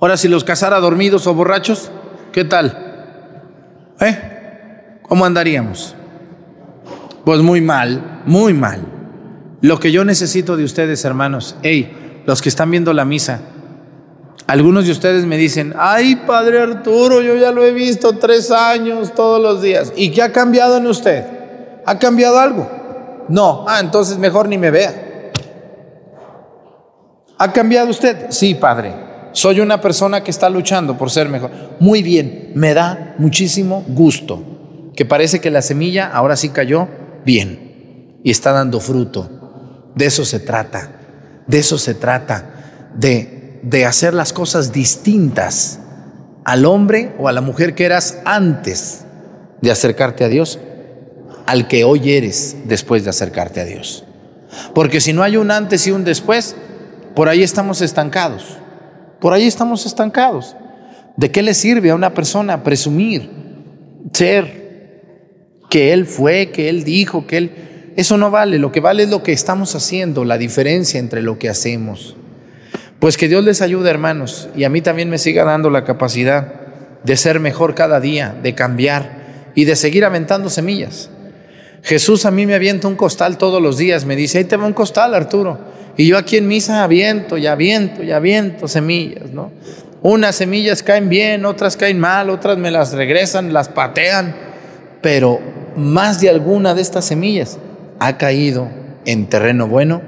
Ahora, 0.00 0.16
si 0.16 0.26
los 0.26 0.42
casara 0.42 0.80
dormidos 0.80 1.28
o 1.28 1.34
borrachos, 1.34 1.92
¿qué 2.32 2.42
tal? 2.44 3.94
¿Eh? 4.00 4.98
¿Cómo 5.08 5.24
andaríamos? 5.24 5.94
Pues 7.28 7.42
muy 7.42 7.60
mal, 7.60 8.22
muy 8.24 8.54
mal. 8.54 8.80
Lo 9.60 9.78
que 9.78 9.92
yo 9.92 10.02
necesito 10.02 10.56
de 10.56 10.64
ustedes, 10.64 11.04
hermanos, 11.04 11.56
hey, 11.62 12.22
los 12.24 12.40
que 12.40 12.48
están 12.48 12.70
viendo 12.70 12.94
la 12.94 13.04
misa, 13.04 13.40
algunos 14.46 14.86
de 14.86 14.92
ustedes 14.92 15.26
me 15.26 15.36
dicen, 15.36 15.74
ay, 15.76 16.22
Padre 16.26 16.62
Arturo, 16.62 17.20
yo 17.20 17.36
ya 17.36 17.52
lo 17.52 17.62
he 17.62 17.72
visto 17.72 18.16
tres 18.16 18.50
años 18.50 19.14
todos 19.14 19.42
los 19.42 19.60
días. 19.60 19.92
¿Y 19.94 20.10
qué 20.10 20.22
ha 20.22 20.32
cambiado 20.32 20.78
en 20.78 20.86
usted? 20.86 21.26
¿Ha 21.84 21.98
cambiado 21.98 22.38
algo? 22.38 23.26
No, 23.28 23.66
ah, 23.68 23.80
entonces 23.80 24.16
mejor 24.16 24.48
ni 24.48 24.56
me 24.56 24.70
vea. 24.70 25.30
¿Ha 27.36 27.52
cambiado 27.52 27.90
usted? 27.90 28.28
Sí, 28.30 28.54
Padre. 28.54 28.94
Soy 29.32 29.60
una 29.60 29.82
persona 29.82 30.24
que 30.24 30.30
está 30.30 30.48
luchando 30.48 30.96
por 30.96 31.10
ser 31.10 31.28
mejor. 31.28 31.50
Muy 31.78 32.02
bien, 32.02 32.52
me 32.54 32.72
da 32.72 33.16
muchísimo 33.18 33.84
gusto 33.86 34.42
que 34.96 35.04
parece 35.04 35.42
que 35.42 35.50
la 35.50 35.60
semilla 35.60 36.08
ahora 36.08 36.34
sí 36.34 36.48
cayó 36.48 36.88
bien 37.24 38.20
y 38.22 38.30
está 38.30 38.52
dando 38.52 38.80
fruto. 38.80 39.90
De 39.94 40.06
eso 40.06 40.24
se 40.24 40.40
trata, 40.40 40.90
de 41.46 41.58
eso 41.58 41.78
se 41.78 41.94
trata, 41.94 42.90
de, 42.94 43.60
de 43.62 43.84
hacer 43.84 44.14
las 44.14 44.32
cosas 44.32 44.72
distintas 44.72 45.80
al 46.44 46.64
hombre 46.64 47.14
o 47.18 47.28
a 47.28 47.32
la 47.32 47.40
mujer 47.40 47.74
que 47.74 47.84
eras 47.84 48.18
antes 48.24 49.04
de 49.60 49.70
acercarte 49.70 50.24
a 50.24 50.28
Dios, 50.28 50.58
al 51.46 51.68
que 51.68 51.84
hoy 51.84 52.12
eres 52.12 52.56
después 52.64 53.04
de 53.04 53.10
acercarte 53.10 53.60
a 53.60 53.64
Dios. 53.64 54.04
Porque 54.74 55.00
si 55.00 55.12
no 55.12 55.22
hay 55.22 55.36
un 55.36 55.50
antes 55.50 55.86
y 55.86 55.90
un 55.90 56.04
después, 56.04 56.56
por 57.14 57.28
ahí 57.28 57.42
estamos 57.42 57.80
estancados. 57.80 58.58
Por 59.20 59.32
ahí 59.32 59.46
estamos 59.46 59.84
estancados. 59.86 60.56
¿De 61.16 61.30
qué 61.30 61.42
le 61.42 61.54
sirve 61.54 61.90
a 61.90 61.94
una 61.94 62.14
persona 62.14 62.62
presumir, 62.62 63.30
ser 64.12 64.67
que 65.68 65.92
Él 65.92 66.06
fue, 66.06 66.50
que 66.50 66.68
Él 66.68 66.84
dijo, 66.84 67.26
que 67.26 67.36
Él... 67.36 67.50
Eso 67.96 68.16
no 68.16 68.30
vale, 68.30 68.58
lo 68.58 68.70
que 68.70 68.80
vale 68.80 69.02
es 69.02 69.08
lo 69.08 69.22
que 69.22 69.32
estamos 69.32 69.74
haciendo, 69.74 70.24
la 70.24 70.38
diferencia 70.38 71.00
entre 71.00 71.20
lo 71.20 71.38
que 71.38 71.48
hacemos. 71.48 72.16
Pues 73.00 73.16
que 73.16 73.28
Dios 73.28 73.44
les 73.44 73.60
ayude, 73.60 73.90
hermanos, 73.90 74.48
y 74.56 74.64
a 74.64 74.68
mí 74.68 74.80
también 74.82 75.10
me 75.10 75.18
siga 75.18 75.44
dando 75.44 75.68
la 75.70 75.84
capacidad 75.84 76.52
de 77.02 77.16
ser 77.16 77.40
mejor 77.40 77.74
cada 77.74 78.00
día, 78.00 78.36
de 78.42 78.54
cambiar 78.54 79.50
y 79.54 79.64
de 79.64 79.76
seguir 79.76 80.04
aventando 80.04 80.48
semillas. 80.48 81.10
Jesús 81.82 82.26
a 82.26 82.30
mí 82.30 82.46
me 82.46 82.54
avienta 82.54 82.88
un 82.88 82.96
costal 82.96 83.38
todos 83.38 83.62
los 83.62 83.78
días, 83.78 84.04
me 84.04 84.16
dice, 84.16 84.38
ahí 84.38 84.44
te 84.44 84.56
va 84.56 84.66
un 84.66 84.72
costal, 84.72 85.14
Arturo. 85.14 85.58
Y 85.96 86.06
yo 86.06 86.18
aquí 86.18 86.36
en 86.36 86.46
misa 86.46 86.84
aviento 86.84 87.36
y 87.36 87.46
aviento 87.46 88.02
y 88.02 88.12
aviento 88.12 88.68
semillas, 88.68 89.30
¿no? 89.32 89.50
Unas 90.02 90.36
semillas 90.36 90.82
caen 90.82 91.08
bien, 91.08 91.44
otras 91.44 91.76
caen 91.76 91.98
mal, 91.98 92.30
otras 92.30 92.56
me 92.56 92.70
las 92.70 92.92
regresan, 92.92 93.52
las 93.52 93.68
patean, 93.68 94.34
pero 95.00 95.40
más 95.78 96.20
de 96.20 96.28
alguna 96.28 96.74
de 96.74 96.82
estas 96.82 97.04
semillas 97.04 97.58
ha 97.98 98.18
caído 98.18 98.68
en 99.04 99.28
terreno 99.28 99.66
bueno 99.66 100.02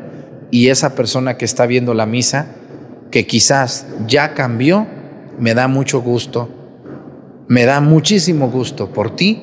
y 0.51 0.69
esa 0.69 0.95
persona 0.95 1.39
que 1.39 1.45
está 1.45 1.67
viendo 1.67 1.95
la 1.95 2.07
misa, 2.07 2.49
que 3.11 3.27
quizás 3.27 3.87
ya 4.07 4.35
cambió, 4.35 4.87
me 5.39 5.55
da 5.55 5.69
mucho 5.69 6.01
gusto, 6.03 6.49
me 7.49 7.65
da 7.65 7.81
muchísimo 7.81 8.51
gusto 8.51 8.93
por 8.93 9.17
ti 9.17 9.43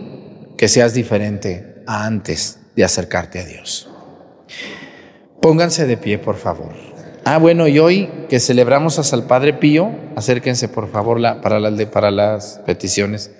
que 0.57 0.67
seas 0.67 0.93
diferente 0.93 1.83
a 1.87 2.05
antes 2.05 2.59
de 2.75 2.83
acercarte 2.83 3.39
a 3.39 3.45
Dios. 3.45 3.89
Pónganse 5.41 5.85
de 5.85 5.97
pie, 5.97 6.17
por 6.17 6.35
favor. 6.35 6.73
Ah, 7.23 7.37
bueno, 7.37 7.67
y 7.67 7.79
hoy 7.79 8.09
que 8.29 8.39
celebramos 8.39 8.99
hasta 8.99 9.15
el 9.15 9.23
Padre 9.23 9.53
Pío, 9.53 9.91
acérquense 10.15 10.67
por 10.67 10.89
favor 10.89 11.21
para, 11.41 11.59
para 11.91 12.11
las 12.11 12.61
peticiones. 12.65 13.31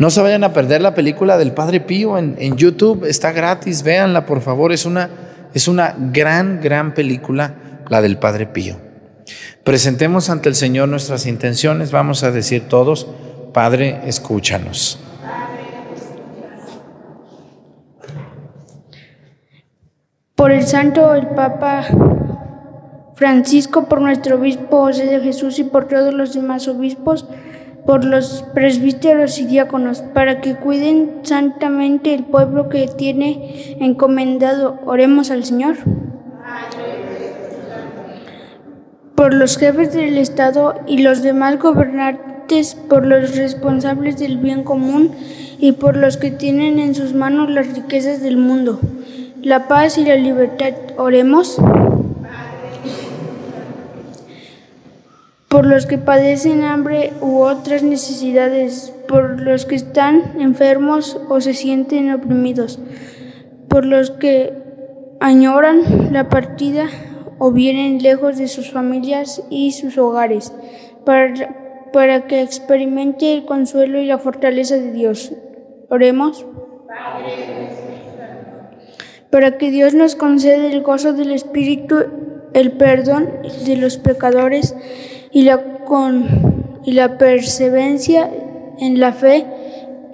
No 0.00 0.10
se 0.10 0.22
vayan 0.22 0.44
a 0.44 0.52
perder 0.52 0.80
la 0.80 0.94
película 0.94 1.36
del 1.36 1.52
Padre 1.52 1.80
Pío 1.80 2.16
en, 2.18 2.56
YouTube, 2.56 3.04
está 3.04 3.32
gratis, 3.32 3.82
véanla 3.82 4.26
por 4.26 4.40
favor, 4.40 4.72
es 4.72 4.86
una, 4.86 5.10
es 5.54 5.68
una 5.68 5.94
gran, 5.98 6.60
gran 6.60 6.94
película, 6.94 7.82
la 7.88 8.00
del 8.00 8.18
Padre 8.18 8.46
Pío. 8.46 8.76
Presentemos 9.64 10.30
ante 10.30 10.48
el 10.48 10.54
Señor 10.54 10.88
nuestras 10.88 11.26
intenciones, 11.26 11.92
vamos 11.92 12.24
a 12.24 12.30
decir 12.30 12.68
todos, 12.68 13.06
Padre, 13.52 14.00
escúchanos. 14.06 14.98
Por 20.34 20.50
el 20.50 20.66
Santo, 20.66 21.14
el 21.14 21.28
Papa 21.28 21.86
Francisco, 23.14 23.84
por 23.84 24.00
nuestro 24.00 24.36
obispo 24.36 24.86
José 24.86 25.06
de 25.06 25.20
Jesús 25.20 25.60
y 25.60 25.64
por 25.64 25.86
todos 25.86 26.12
los 26.12 26.34
demás 26.34 26.66
obispos, 26.66 27.26
por 27.86 28.04
los 28.04 28.44
presbíteros 28.54 29.38
y 29.38 29.46
diáconos, 29.46 30.02
para 30.02 30.40
que 30.40 30.54
cuiden 30.54 31.20
santamente 31.22 32.14
el 32.14 32.24
pueblo 32.24 32.68
que 32.68 32.86
tiene 32.86 33.76
encomendado. 33.80 34.78
Oremos 34.86 35.30
al 35.30 35.44
Señor. 35.44 35.76
Por 39.14 39.34
los 39.34 39.56
jefes 39.56 39.92
del 39.92 40.18
Estado 40.18 40.74
y 40.86 40.98
los 40.98 41.22
demás 41.22 41.58
gobernantes, 41.58 42.76
por 42.88 43.06
los 43.06 43.36
responsables 43.36 44.18
del 44.18 44.38
bien 44.38 44.64
común 44.64 45.12
y 45.58 45.72
por 45.72 45.96
los 45.96 46.16
que 46.16 46.30
tienen 46.30 46.78
en 46.78 46.94
sus 46.94 47.14
manos 47.14 47.50
las 47.50 47.72
riquezas 47.72 48.20
del 48.20 48.36
mundo, 48.36 48.80
la 49.42 49.68
paz 49.68 49.98
y 49.98 50.04
la 50.04 50.16
libertad. 50.16 50.72
Oremos. 50.96 51.60
Por 55.52 55.66
los 55.66 55.84
que 55.84 55.98
padecen 55.98 56.64
hambre 56.64 57.12
u 57.20 57.42
otras 57.42 57.82
necesidades, 57.82 58.94
por 59.06 59.38
los 59.38 59.66
que 59.66 59.74
están 59.74 60.40
enfermos 60.40 61.20
o 61.28 61.42
se 61.42 61.52
sienten 61.52 62.10
oprimidos, 62.10 62.78
por 63.68 63.84
los 63.84 64.10
que 64.12 64.54
añoran 65.20 66.10
la 66.10 66.30
partida 66.30 66.86
o 67.38 67.52
vienen 67.52 68.02
lejos 68.02 68.38
de 68.38 68.48
sus 68.48 68.70
familias 68.70 69.44
y 69.50 69.72
sus 69.72 69.98
hogares, 69.98 70.54
para, 71.04 71.90
para 71.92 72.26
que 72.26 72.40
experimente 72.40 73.34
el 73.34 73.44
consuelo 73.44 74.00
y 74.00 74.06
la 74.06 74.16
fortaleza 74.16 74.76
de 74.76 74.90
Dios. 74.92 75.34
Oremos. 75.90 76.46
Para 79.28 79.58
que 79.58 79.70
Dios 79.70 79.92
nos 79.92 80.16
conceda 80.16 80.66
el 80.66 80.80
gozo 80.80 81.12
del 81.12 81.30
Espíritu, 81.30 81.96
el 82.54 82.72
perdón 82.72 83.28
de 83.66 83.76
los 83.76 83.98
pecadores 83.98 84.74
y 85.32 85.42
la, 85.42 85.62
con, 85.84 86.80
y 86.84 86.92
la 86.92 87.18
perseverancia 87.18 88.30
en 88.78 89.00
la 89.00 89.12
fe 89.12 89.46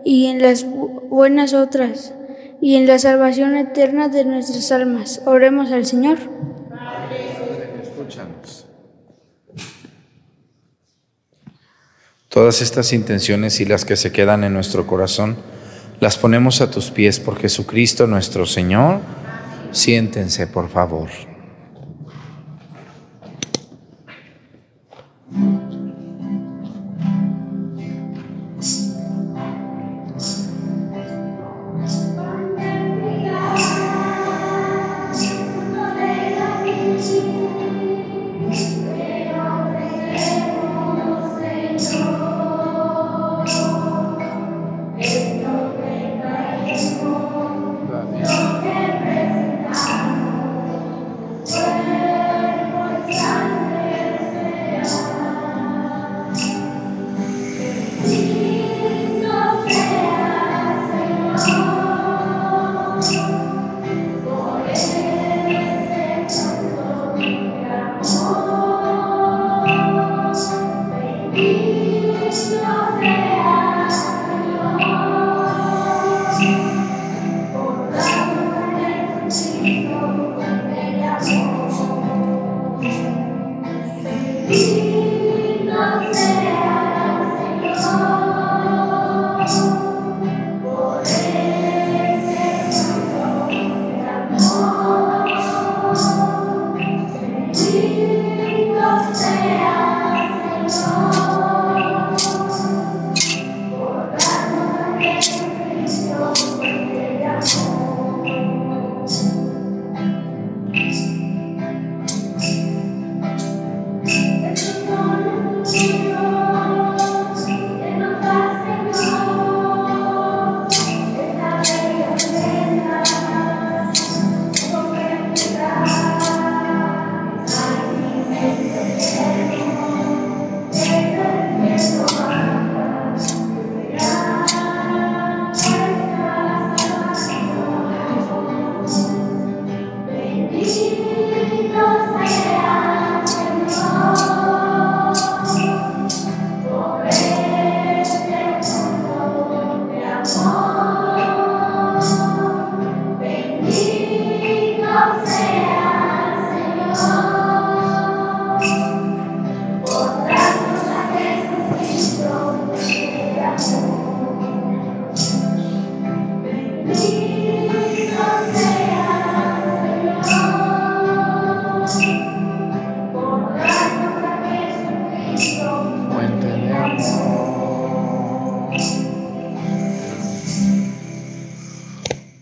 y 0.05 0.27
en 0.27 0.41
las 0.41 0.66
bu- 0.66 1.09
buenas 1.09 1.55
otras 1.55 2.14
y 2.61 2.77
en 2.77 2.87
la 2.87 2.99
salvación 2.99 3.57
eterna 3.57 4.09
de 4.09 4.25
nuestras 4.25 4.71
almas. 4.73 5.23
Oremos 5.27 5.71
al 5.73 5.87
Señor. 5.87 6.19
Escúchanos. 7.83 8.66
Todas 12.29 12.61
estas 12.62 12.93
intenciones 12.93 13.61
y 13.61 13.64
las 13.64 13.85
que 13.85 13.97
se 13.97 14.12
quedan 14.12 14.45
en 14.45 14.53
nuestro 14.53 14.87
corazón, 14.87 15.37
las 16.01 16.16
ponemos 16.16 16.61
a 16.61 16.71
tus 16.71 16.91
pies 16.91 17.19
por 17.19 17.39
Jesucristo 17.39 18.07
nuestro 18.07 18.47
Señor. 18.47 19.01
Siéntense, 19.73 20.47
por 20.47 20.69
favor. 20.69 21.09
Mm-hmm. 25.31 25.58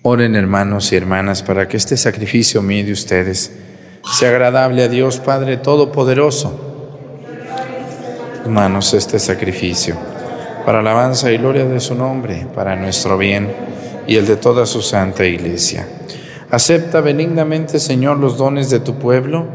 Oren 0.09 0.37
hermanos 0.37 0.93
y 0.93 0.97
hermanas 0.97 1.43
para 1.43 1.67
que 1.67 1.77
este 1.77 1.97
sacrificio 1.97 2.63
mío 2.63 2.87
de 2.87 2.93
ustedes 2.93 3.51
sea 4.09 4.29
agradable 4.29 4.85
a 4.85 4.89
Dios 4.89 5.19
Padre 5.19 5.57
Todopoderoso. 5.57 6.57
Hermanos, 8.45 8.95
este 8.95 9.19
sacrificio, 9.19 9.97
para 10.65 10.79
alabanza 10.79 11.33
y 11.33 11.39
gloria 11.39 11.65
de 11.65 11.81
su 11.81 11.97
nombre, 11.97 12.47
para 12.55 12.77
nuestro 12.77 13.19
bien 13.19 13.53
y 14.07 14.15
el 14.15 14.29
de 14.29 14.37
toda 14.37 14.65
su 14.65 14.81
santa 14.81 15.25
iglesia. 15.25 15.89
Acepta 16.53 17.01
benignamente, 17.01 17.81
Señor, 17.81 18.19
los 18.19 18.37
dones 18.37 18.71
de 18.71 18.79
tu 18.79 19.01
pueblo, 19.01 19.49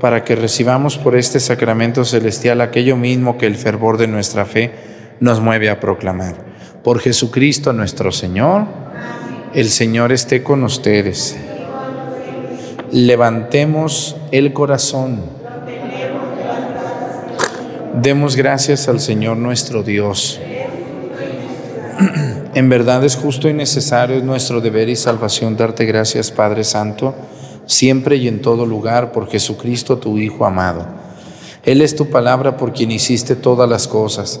para 0.00 0.24
que 0.24 0.36
recibamos 0.36 0.96
por 0.96 1.16
este 1.16 1.38
sacramento 1.38 2.06
celestial 2.06 2.62
aquello 2.62 2.96
mismo 2.96 3.36
que 3.36 3.44
el 3.44 3.56
fervor 3.56 3.98
de 3.98 4.08
nuestra 4.08 4.46
fe 4.46 4.72
nos 5.20 5.42
mueve 5.42 5.68
a 5.68 5.80
proclamar. 5.80 6.34
Por 6.82 6.98
Jesucristo 6.98 7.74
nuestro 7.74 8.10
Señor, 8.10 8.87
el 9.58 9.70
Señor 9.70 10.12
esté 10.12 10.44
con 10.44 10.62
ustedes. 10.62 11.36
Levantemos 12.92 14.14
el 14.30 14.52
corazón. 14.52 15.20
Demos 18.00 18.36
gracias 18.36 18.86
al 18.86 19.00
Señor 19.00 19.36
nuestro 19.36 19.82
Dios. 19.82 20.40
En 22.54 22.68
verdad 22.68 23.04
es 23.04 23.16
justo 23.16 23.48
y 23.48 23.52
necesario, 23.52 24.16
es 24.16 24.22
nuestro 24.22 24.60
deber 24.60 24.88
y 24.88 24.96
salvación 24.96 25.56
darte 25.56 25.84
gracias, 25.84 26.30
Padre 26.30 26.62
Santo, 26.62 27.14
siempre 27.66 28.16
y 28.16 28.28
en 28.28 28.40
todo 28.40 28.64
lugar, 28.64 29.10
por 29.10 29.28
Jesucristo 29.28 29.98
tu 29.98 30.18
Hijo 30.18 30.46
amado. 30.46 30.86
Él 31.64 31.82
es 31.82 31.96
tu 31.96 32.10
palabra 32.10 32.56
por 32.56 32.72
quien 32.72 32.92
hiciste 32.92 33.34
todas 33.34 33.68
las 33.68 33.88
cosas. 33.88 34.40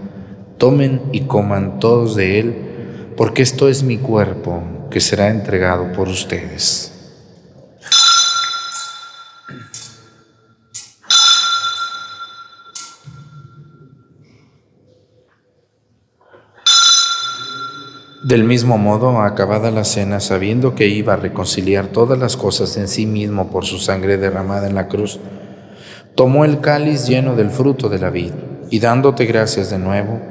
tomen 0.61 1.01
y 1.11 1.21
coman 1.21 1.79
todos 1.79 2.15
de 2.15 2.39
él, 2.39 2.55
porque 3.17 3.41
esto 3.41 3.67
es 3.67 3.81
mi 3.81 3.97
cuerpo 3.97 4.61
que 4.91 5.01
será 5.01 5.29
entregado 5.29 5.91
por 5.91 6.07
ustedes. 6.07 6.91
Del 18.23 18.43
mismo 18.43 18.77
modo, 18.77 19.19
acabada 19.19 19.71
la 19.71 19.83
cena, 19.83 20.19
sabiendo 20.19 20.75
que 20.75 20.85
iba 20.85 21.13
a 21.13 21.17
reconciliar 21.17 21.87
todas 21.87 22.19
las 22.19 22.37
cosas 22.37 22.77
en 22.77 22.87
sí 22.87 23.07
mismo 23.07 23.49
por 23.49 23.65
su 23.65 23.79
sangre 23.79 24.17
derramada 24.17 24.67
en 24.67 24.75
la 24.75 24.87
cruz, 24.87 25.19
tomó 26.13 26.45
el 26.45 26.61
cáliz 26.61 27.07
lleno 27.07 27.35
del 27.35 27.49
fruto 27.49 27.89
de 27.89 27.97
la 27.97 28.11
vid 28.11 28.33
y 28.69 28.79
dándote 28.79 29.25
gracias 29.25 29.71
de 29.71 29.79
nuevo, 29.79 30.30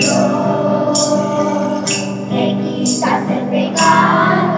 Dios, 0.00 1.16
te 2.30 2.56
quitas 2.62 3.30
el 3.30 3.48
pecado. 3.50 4.57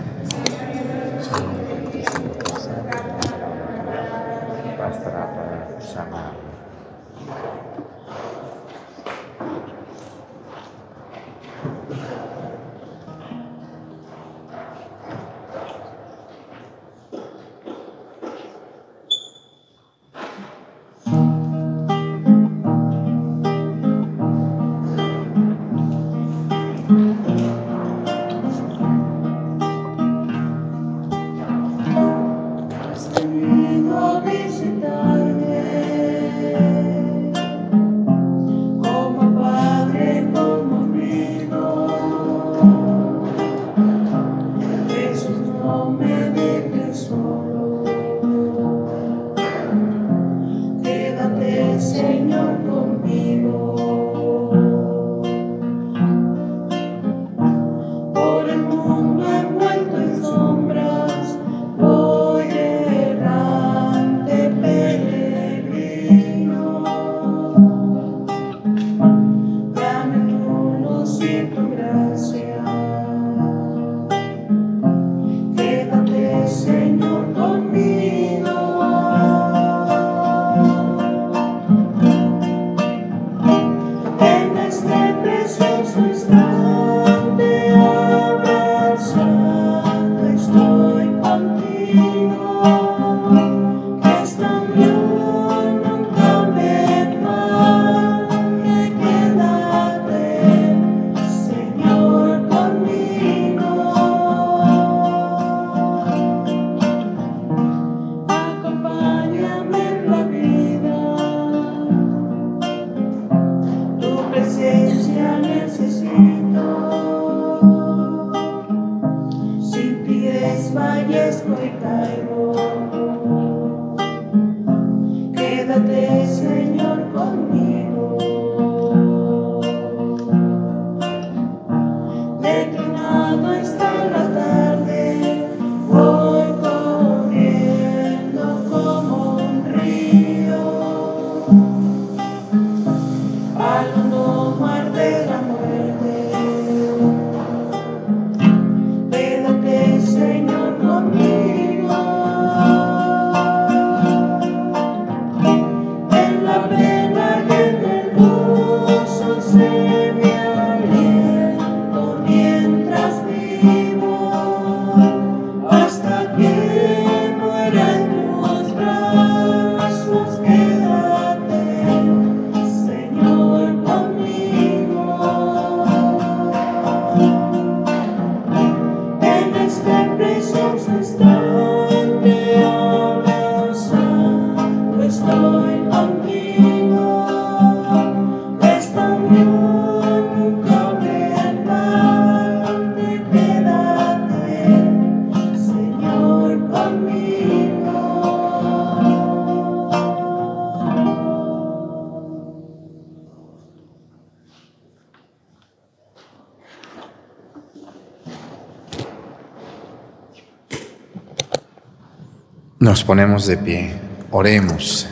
Ponemos 213.03 213.47
de 213.47 213.57
pie, 213.57 213.93
oremos. 214.31 215.07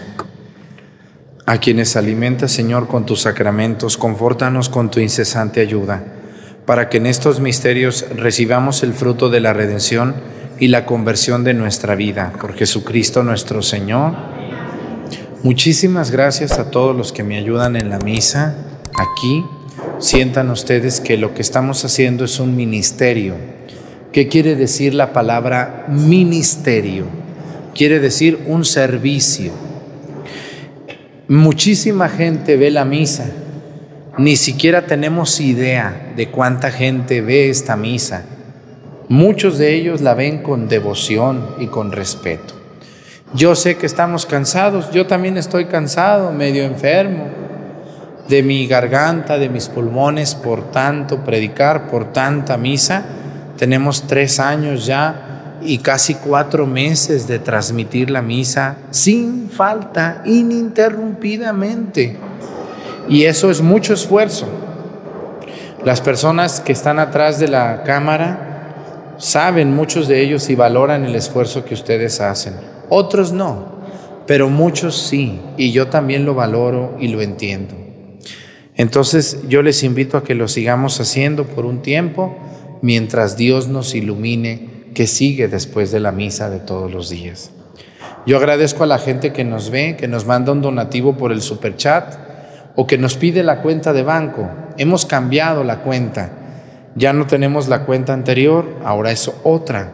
A 1.45 1.57
quienes 1.57 1.95
alimentas, 1.95 2.51
Señor, 2.51 2.87
con 2.87 3.05
tus 3.05 3.21
sacramentos, 3.21 3.97
confórtanos 3.97 4.69
con 4.69 4.91
tu 4.91 4.99
incesante 4.99 5.61
ayuda, 5.61 6.03
para 6.65 6.89
que 6.89 6.97
en 6.97 7.07
estos 7.07 7.39
misterios 7.39 8.05
recibamos 8.15 8.83
el 8.83 8.93
fruto 8.93 9.29
de 9.29 9.39
la 9.39 9.53
redención 9.53 10.15
y 10.59 10.67
la 10.67 10.85
conversión 10.85 11.43
de 11.43 11.53
nuestra 11.53 11.95
vida. 11.95 12.33
Por 12.39 12.53
Jesucristo 12.53 13.23
nuestro 13.23 13.61
Señor. 13.61 14.13
Muchísimas 15.41 16.11
gracias 16.11 16.59
a 16.59 16.69
todos 16.69 16.95
los 16.95 17.11
que 17.11 17.23
me 17.23 17.37
ayudan 17.37 17.75
en 17.75 17.89
la 17.89 17.99
misa 17.99 18.55
aquí. 18.95 19.45
Sientan 19.99 20.49
ustedes 20.51 21.01
que 21.01 21.17
lo 21.17 21.33
que 21.33 21.41
estamos 21.41 21.83
haciendo 21.83 22.25
es 22.25 22.39
un 22.39 22.55
ministerio. 22.55 23.35
¿Qué 24.13 24.27
quiere 24.27 24.55
decir 24.55 24.93
la 24.93 25.13
palabra 25.13 25.85
ministerio? 25.87 27.18
Quiere 27.73 27.99
decir 27.99 28.43
un 28.47 28.65
servicio. 28.65 29.51
Muchísima 31.27 32.09
gente 32.09 32.57
ve 32.57 32.71
la 32.71 32.85
misa. 32.85 33.25
Ni 34.17 34.35
siquiera 34.35 34.85
tenemos 34.85 35.39
idea 35.39 36.11
de 36.15 36.29
cuánta 36.29 36.71
gente 36.71 37.21
ve 37.21 37.49
esta 37.49 37.77
misa. 37.77 38.25
Muchos 39.07 39.57
de 39.57 39.75
ellos 39.75 40.01
la 40.01 40.13
ven 40.13 40.43
con 40.43 40.67
devoción 40.67 41.55
y 41.59 41.67
con 41.67 41.91
respeto. 41.91 42.55
Yo 43.33 43.55
sé 43.55 43.77
que 43.77 43.85
estamos 43.85 44.25
cansados, 44.25 44.91
yo 44.91 45.05
también 45.05 45.37
estoy 45.37 45.65
cansado, 45.65 46.31
medio 46.31 46.63
enfermo 46.63 47.25
de 48.27 48.43
mi 48.43 48.67
garganta, 48.67 49.37
de 49.37 49.49
mis 49.49 49.67
pulmones 49.67 50.35
por 50.35 50.71
tanto 50.71 51.23
predicar, 51.23 51.89
por 51.89 52.11
tanta 52.11 52.57
misa. 52.57 53.03
Tenemos 53.57 54.07
tres 54.07 54.39
años 54.39 54.85
ya 54.85 55.28
y 55.61 55.79
casi 55.79 56.15
cuatro 56.15 56.65
meses 56.65 57.27
de 57.27 57.39
transmitir 57.39 58.09
la 58.09 58.21
misa 58.21 58.77
sin 58.91 59.49
falta, 59.49 60.21
ininterrumpidamente. 60.25 62.17
Y 63.07 63.23
eso 63.23 63.49
es 63.49 63.61
mucho 63.61 63.93
esfuerzo. 63.93 64.47
Las 65.83 66.01
personas 66.01 66.59
que 66.59 66.71
están 66.71 66.99
atrás 66.99 67.39
de 67.39 67.47
la 67.47 67.83
cámara 67.83 69.15
saben, 69.17 69.75
muchos 69.75 70.07
de 70.07 70.21
ellos, 70.21 70.49
y 70.49 70.55
valoran 70.55 71.05
el 71.05 71.15
esfuerzo 71.15 71.65
que 71.65 71.73
ustedes 71.73 72.21
hacen. 72.21 72.53
Otros 72.89 73.31
no, 73.31 73.79
pero 74.27 74.49
muchos 74.49 74.97
sí, 74.97 75.39
y 75.57 75.71
yo 75.71 75.87
también 75.87 76.25
lo 76.25 76.35
valoro 76.35 76.95
y 76.99 77.07
lo 77.07 77.21
entiendo. 77.21 77.75
Entonces 78.75 79.39
yo 79.49 79.61
les 79.61 79.83
invito 79.83 80.17
a 80.17 80.23
que 80.23 80.35
lo 80.35 80.47
sigamos 80.47 80.99
haciendo 81.01 81.45
por 81.45 81.65
un 81.65 81.81
tiempo 81.81 82.37
mientras 82.81 83.35
Dios 83.35 83.67
nos 83.67 83.93
ilumine 83.93 84.78
que 84.99 85.07
sigue 85.07 85.47
después 85.47 85.93
de 85.93 86.01
la 86.01 86.11
misa 86.11 86.49
de 86.49 86.59
todos 86.59 86.91
los 86.91 87.07
días. 87.07 87.51
Yo 88.25 88.35
agradezco 88.35 88.83
a 88.83 88.85
la 88.85 88.97
gente 88.97 89.31
que 89.31 89.45
nos 89.45 89.69
ve, 89.69 89.95
que 89.95 90.09
nos 90.09 90.25
manda 90.25 90.51
un 90.51 90.61
donativo 90.61 91.15
por 91.15 91.31
el 91.31 91.41
superchat 91.41 92.15
o 92.75 92.85
que 92.85 92.97
nos 92.97 93.15
pide 93.15 93.41
la 93.41 93.61
cuenta 93.61 93.93
de 93.93 94.03
banco. 94.03 94.49
Hemos 94.77 95.05
cambiado 95.05 95.63
la 95.63 95.83
cuenta. 95.83 96.31
Ya 96.95 97.13
no 97.13 97.27
tenemos 97.27 97.69
la 97.69 97.85
cuenta 97.85 98.11
anterior, 98.11 98.75
ahora 98.83 99.11
es 99.11 99.31
otra. 99.45 99.93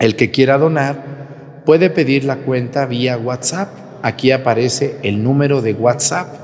El 0.00 0.16
que 0.16 0.32
quiera 0.32 0.58
donar 0.58 1.62
puede 1.64 1.88
pedir 1.88 2.24
la 2.24 2.38
cuenta 2.38 2.86
vía 2.86 3.16
WhatsApp. 3.16 3.68
Aquí 4.02 4.32
aparece 4.32 4.96
el 5.04 5.22
número 5.22 5.62
de 5.62 5.72
WhatsApp. 5.72 6.34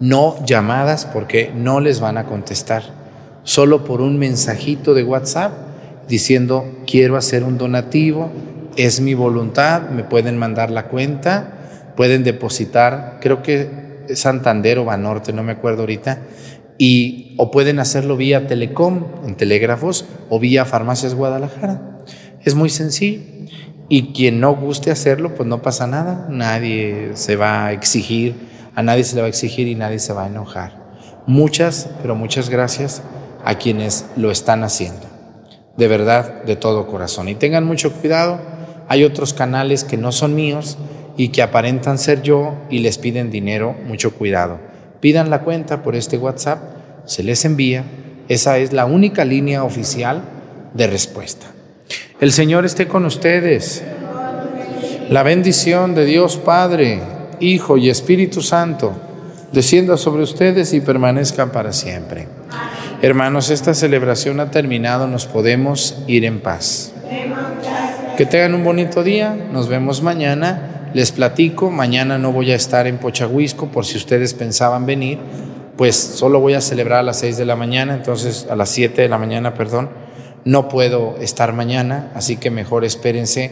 No 0.00 0.44
llamadas 0.44 1.06
porque 1.06 1.52
no 1.54 1.78
les 1.78 2.00
van 2.00 2.18
a 2.18 2.24
contestar. 2.24 2.82
Solo 3.44 3.84
por 3.84 4.00
un 4.00 4.18
mensajito 4.18 4.92
de 4.92 5.04
WhatsApp 5.04 5.65
diciendo 6.08 6.82
quiero 6.86 7.16
hacer 7.16 7.44
un 7.44 7.58
donativo, 7.58 8.30
es 8.76 9.00
mi 9.00 9.14
voluntad, 9.14 9.90
me 9.90 10.04
pueden 10.04 10.36
mandar 10.36 10.70
la 10.70 10.88
cuenta, 10.88 11.92
pueden 11.96 12.24
depositar, 12.24 13.18
creo 13.20 13.42
que 13.42 13.86
Santander 14.14 14.78
o 14.78 14.84
Banorte, 14.84 15.32
no 15.32 15.42
me 15.42 15.52
acuerdo 15.52 15.82
ahorita, 15.82 16.20
y 16.78 17.34
o 17.38 17.50
pueden 17.50 17.78
hacerlo 17.78 18.16
vía 18.16 18.46
Telecom, 18.46 19.04
en 19.26 19.34
telégrafos, 19.34 20.04
o 20.28 20.38
vía 20.38 20.64
Farmacias 20.64 21.14
Guadalajara. 21.14 22.00
Es 22.44 22.54
muy 22.54 22.68
sencillo. 22.68 23.22
Y 23.88 24.12
quien 24.12 24.40
no 24.40 24.54
guste 24.54 24.90
hacerlo, 24.90 25.34
pues 25.34 25.48
no 25.48 25.62
pasa 25.62 25.86
nada. 25.86 26.26
Nadie 26.28 27.12
se 27.14 27.36
va 27.36 27.66
a 27.66 27.72
exigir, 27.72 28.34
a 28.74 28.82
nadie 28.82 29.04
se 29.04 29.14
le 29.14 29.22
va 29.22 29.26
a 29.26 29.30
exigir 29.30 29.68
y 29.68 29.74
nadie 29.74 29.98
se 30.00 30.12
va 30.12 30.24
a 30.24 30.28
enojar. 30.28 30.84
Muchas, 31.26 31.88
pero 32.02 32.14
muchas 32.14 32.50
gracias 32.50 33.02
a 33.44 33.56
quienes 33.56 34.06
lo 34.16 34.30
están 34.30 34.64
haciendo. 34.64 35.05
De 35.76 35.88
verdad, 35.88 36.42
de 36.44 36.56
todo 36.56 36.86
corazón. 36.86 37.28
Y 37.28 37.34
tengan 37.34 37.64
mucho 37.64 37.92
cuidado. 37.92 38.38
Hay 38.88 39.04
otros 39.04 39.34
canales 39.34 39.84
que 39.84 39.96
no 39.96 40.12
son 40.12 40.34
míos 40.34 40.78
y 41.16 41.28
que 41.28 41.42
aparentan 41.42 41.98
ser 41.98 42.22
yo 42.22 42.54
y 42.70 42.78
les 42.78 42.98
piden 42.98 43.30
dinero. 43.30 43.74
Mucho 43.86 44.14
cuidado. 44.14 44.58
Pidan 45.00 45.30
la 45.30 45.40
cuenta 45.40 45.82
por 45.82 45.94
este 45.96 46.18
WhatsApp, 46.18 46.60
se 47.04 47.22
les 47.22 47.44
envía. 47.44 47.84
Esa 48.28 48.58
es 48.58 48.72
la 48.72 48.86
única 48.86 49.24
línea 49.24 49.64
oficial 49.64 50.22
de 50.74 50.86
respuesta. 50.86 51.46
El 52.20 52.32
Señor 52.32 52.64
esté 52.64 52.88
con 52.88 53.04
ustedes. 53.04 53.84
La 55.10 55.22
bendición 55.22 55.94
de 55.94 56.04
Dios 56.04 56.36
Padre, 56.38 57.00
Hijo 57.38 57.76
y 57.76 57.90
Espíritu 57.90 58.42
Santo 58.42 58.94
descienda 59.52 59.96
sobre 59.96 60.22
ustedes 60.22 60.72
y 60.72 60.80
permanezcan 60.80 61.50
para 61.50 61.72
siempre. 61.72 62.26
Hermanos, 63.02 63.50
esta 63.50 63.74
celebración 63.74 64.40
ha 64.40 64.50
terminado, 64.50 65.06
nos 65.06 65.26
podemos 65.26 66.02
ir 66.06 66.24
en 66.24 66.40
paz. 66.40 66.92
Que 68.16 68.24
tengan 68.24 68.54
un 68.54 68.64
bonito 68.64 69.02
día, 69.02 69.36
nos 69.52 69.68
vemos 69.68 70.02
mañana. 70.02 70.90
Les 70.94 71.12
platico, 71.12 71.70
mañana 71.70 72.16
no 72.16 72.32
voy 72.32 72.52
a 72.52 72.54
estar 72.54 72.86
en 72.86 72.96
Pochahuisco 72.96 73.66
por 73.66 73.84
si 73.84 73.98
ustedes 73.98 74.32
pensaban 74.32 74.86
venir, 74.86 75.18
pues 75.76 75.94
solo 75.94 76.40
voy 76.40 76.54
a 76.54 76.62
celebrar 76.62 77.00
a 77.00 77.02
las 77.02 77.18
6 77.18 77.36
de 77.36 77.44
la 77.44 77.54
mañana, 77.54 77.94
entonces 77.94 78.46
a 78.48 78.56
las 78.56 78.70
7 78.70 79.02
de 79.02 79.08
la 79.10 79.18
mañana, 79.18 79.52
perdón, 79.52 79.90
no 80.46 80.70
puedo 80.70 81.18
estar 81.20 81.52
mañana, 81.52 82.10
así 82.14 82.38
que 82.38 82.50
mejor 82.50 82.86
espérense 82.86 83.50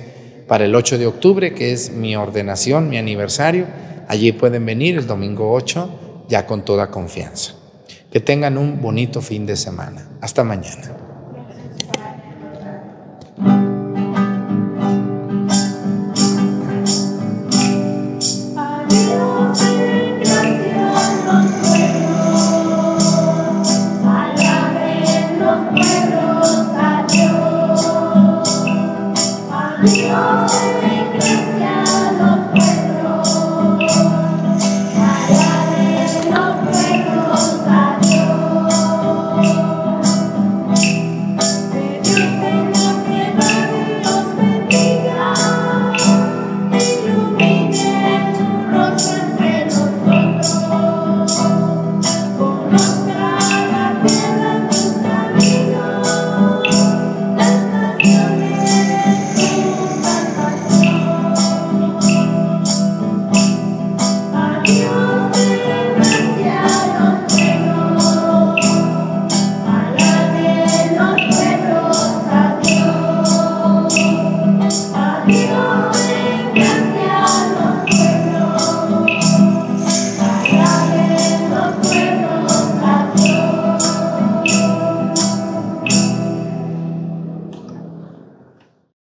para 0.49 0.64
el 0.64 0.74
8 0.74 0.97
de 0.97 1.07
octubre, 1.07 1.53
que 1.53 1.72
es 1.72 1.90
mi 1.90 2.16
ordenación, 2.16 2.88
mi 2.88 2.97
aniversario. 2.97 3.66
Allí 4.09 4.32
pueden 4.32 4.64
venir 4.64 4.97
el 4.97 5.07
domingo 5.07 5.53
8, 5.53 6.24
ya 6.28 6.47
con 6.47 6.64
toda 6.64 6.90
confianza. 6.90 7.63
Que 8.14 8.20
tengan 8.20 8.56
un 8.58 8.80
bonito 8.80 9.20
fin 9.20 9.44
de 9.44 9.56
semana. 9.56 10.06
Hasta 10.20 10.44
mañana. 10.44 10.94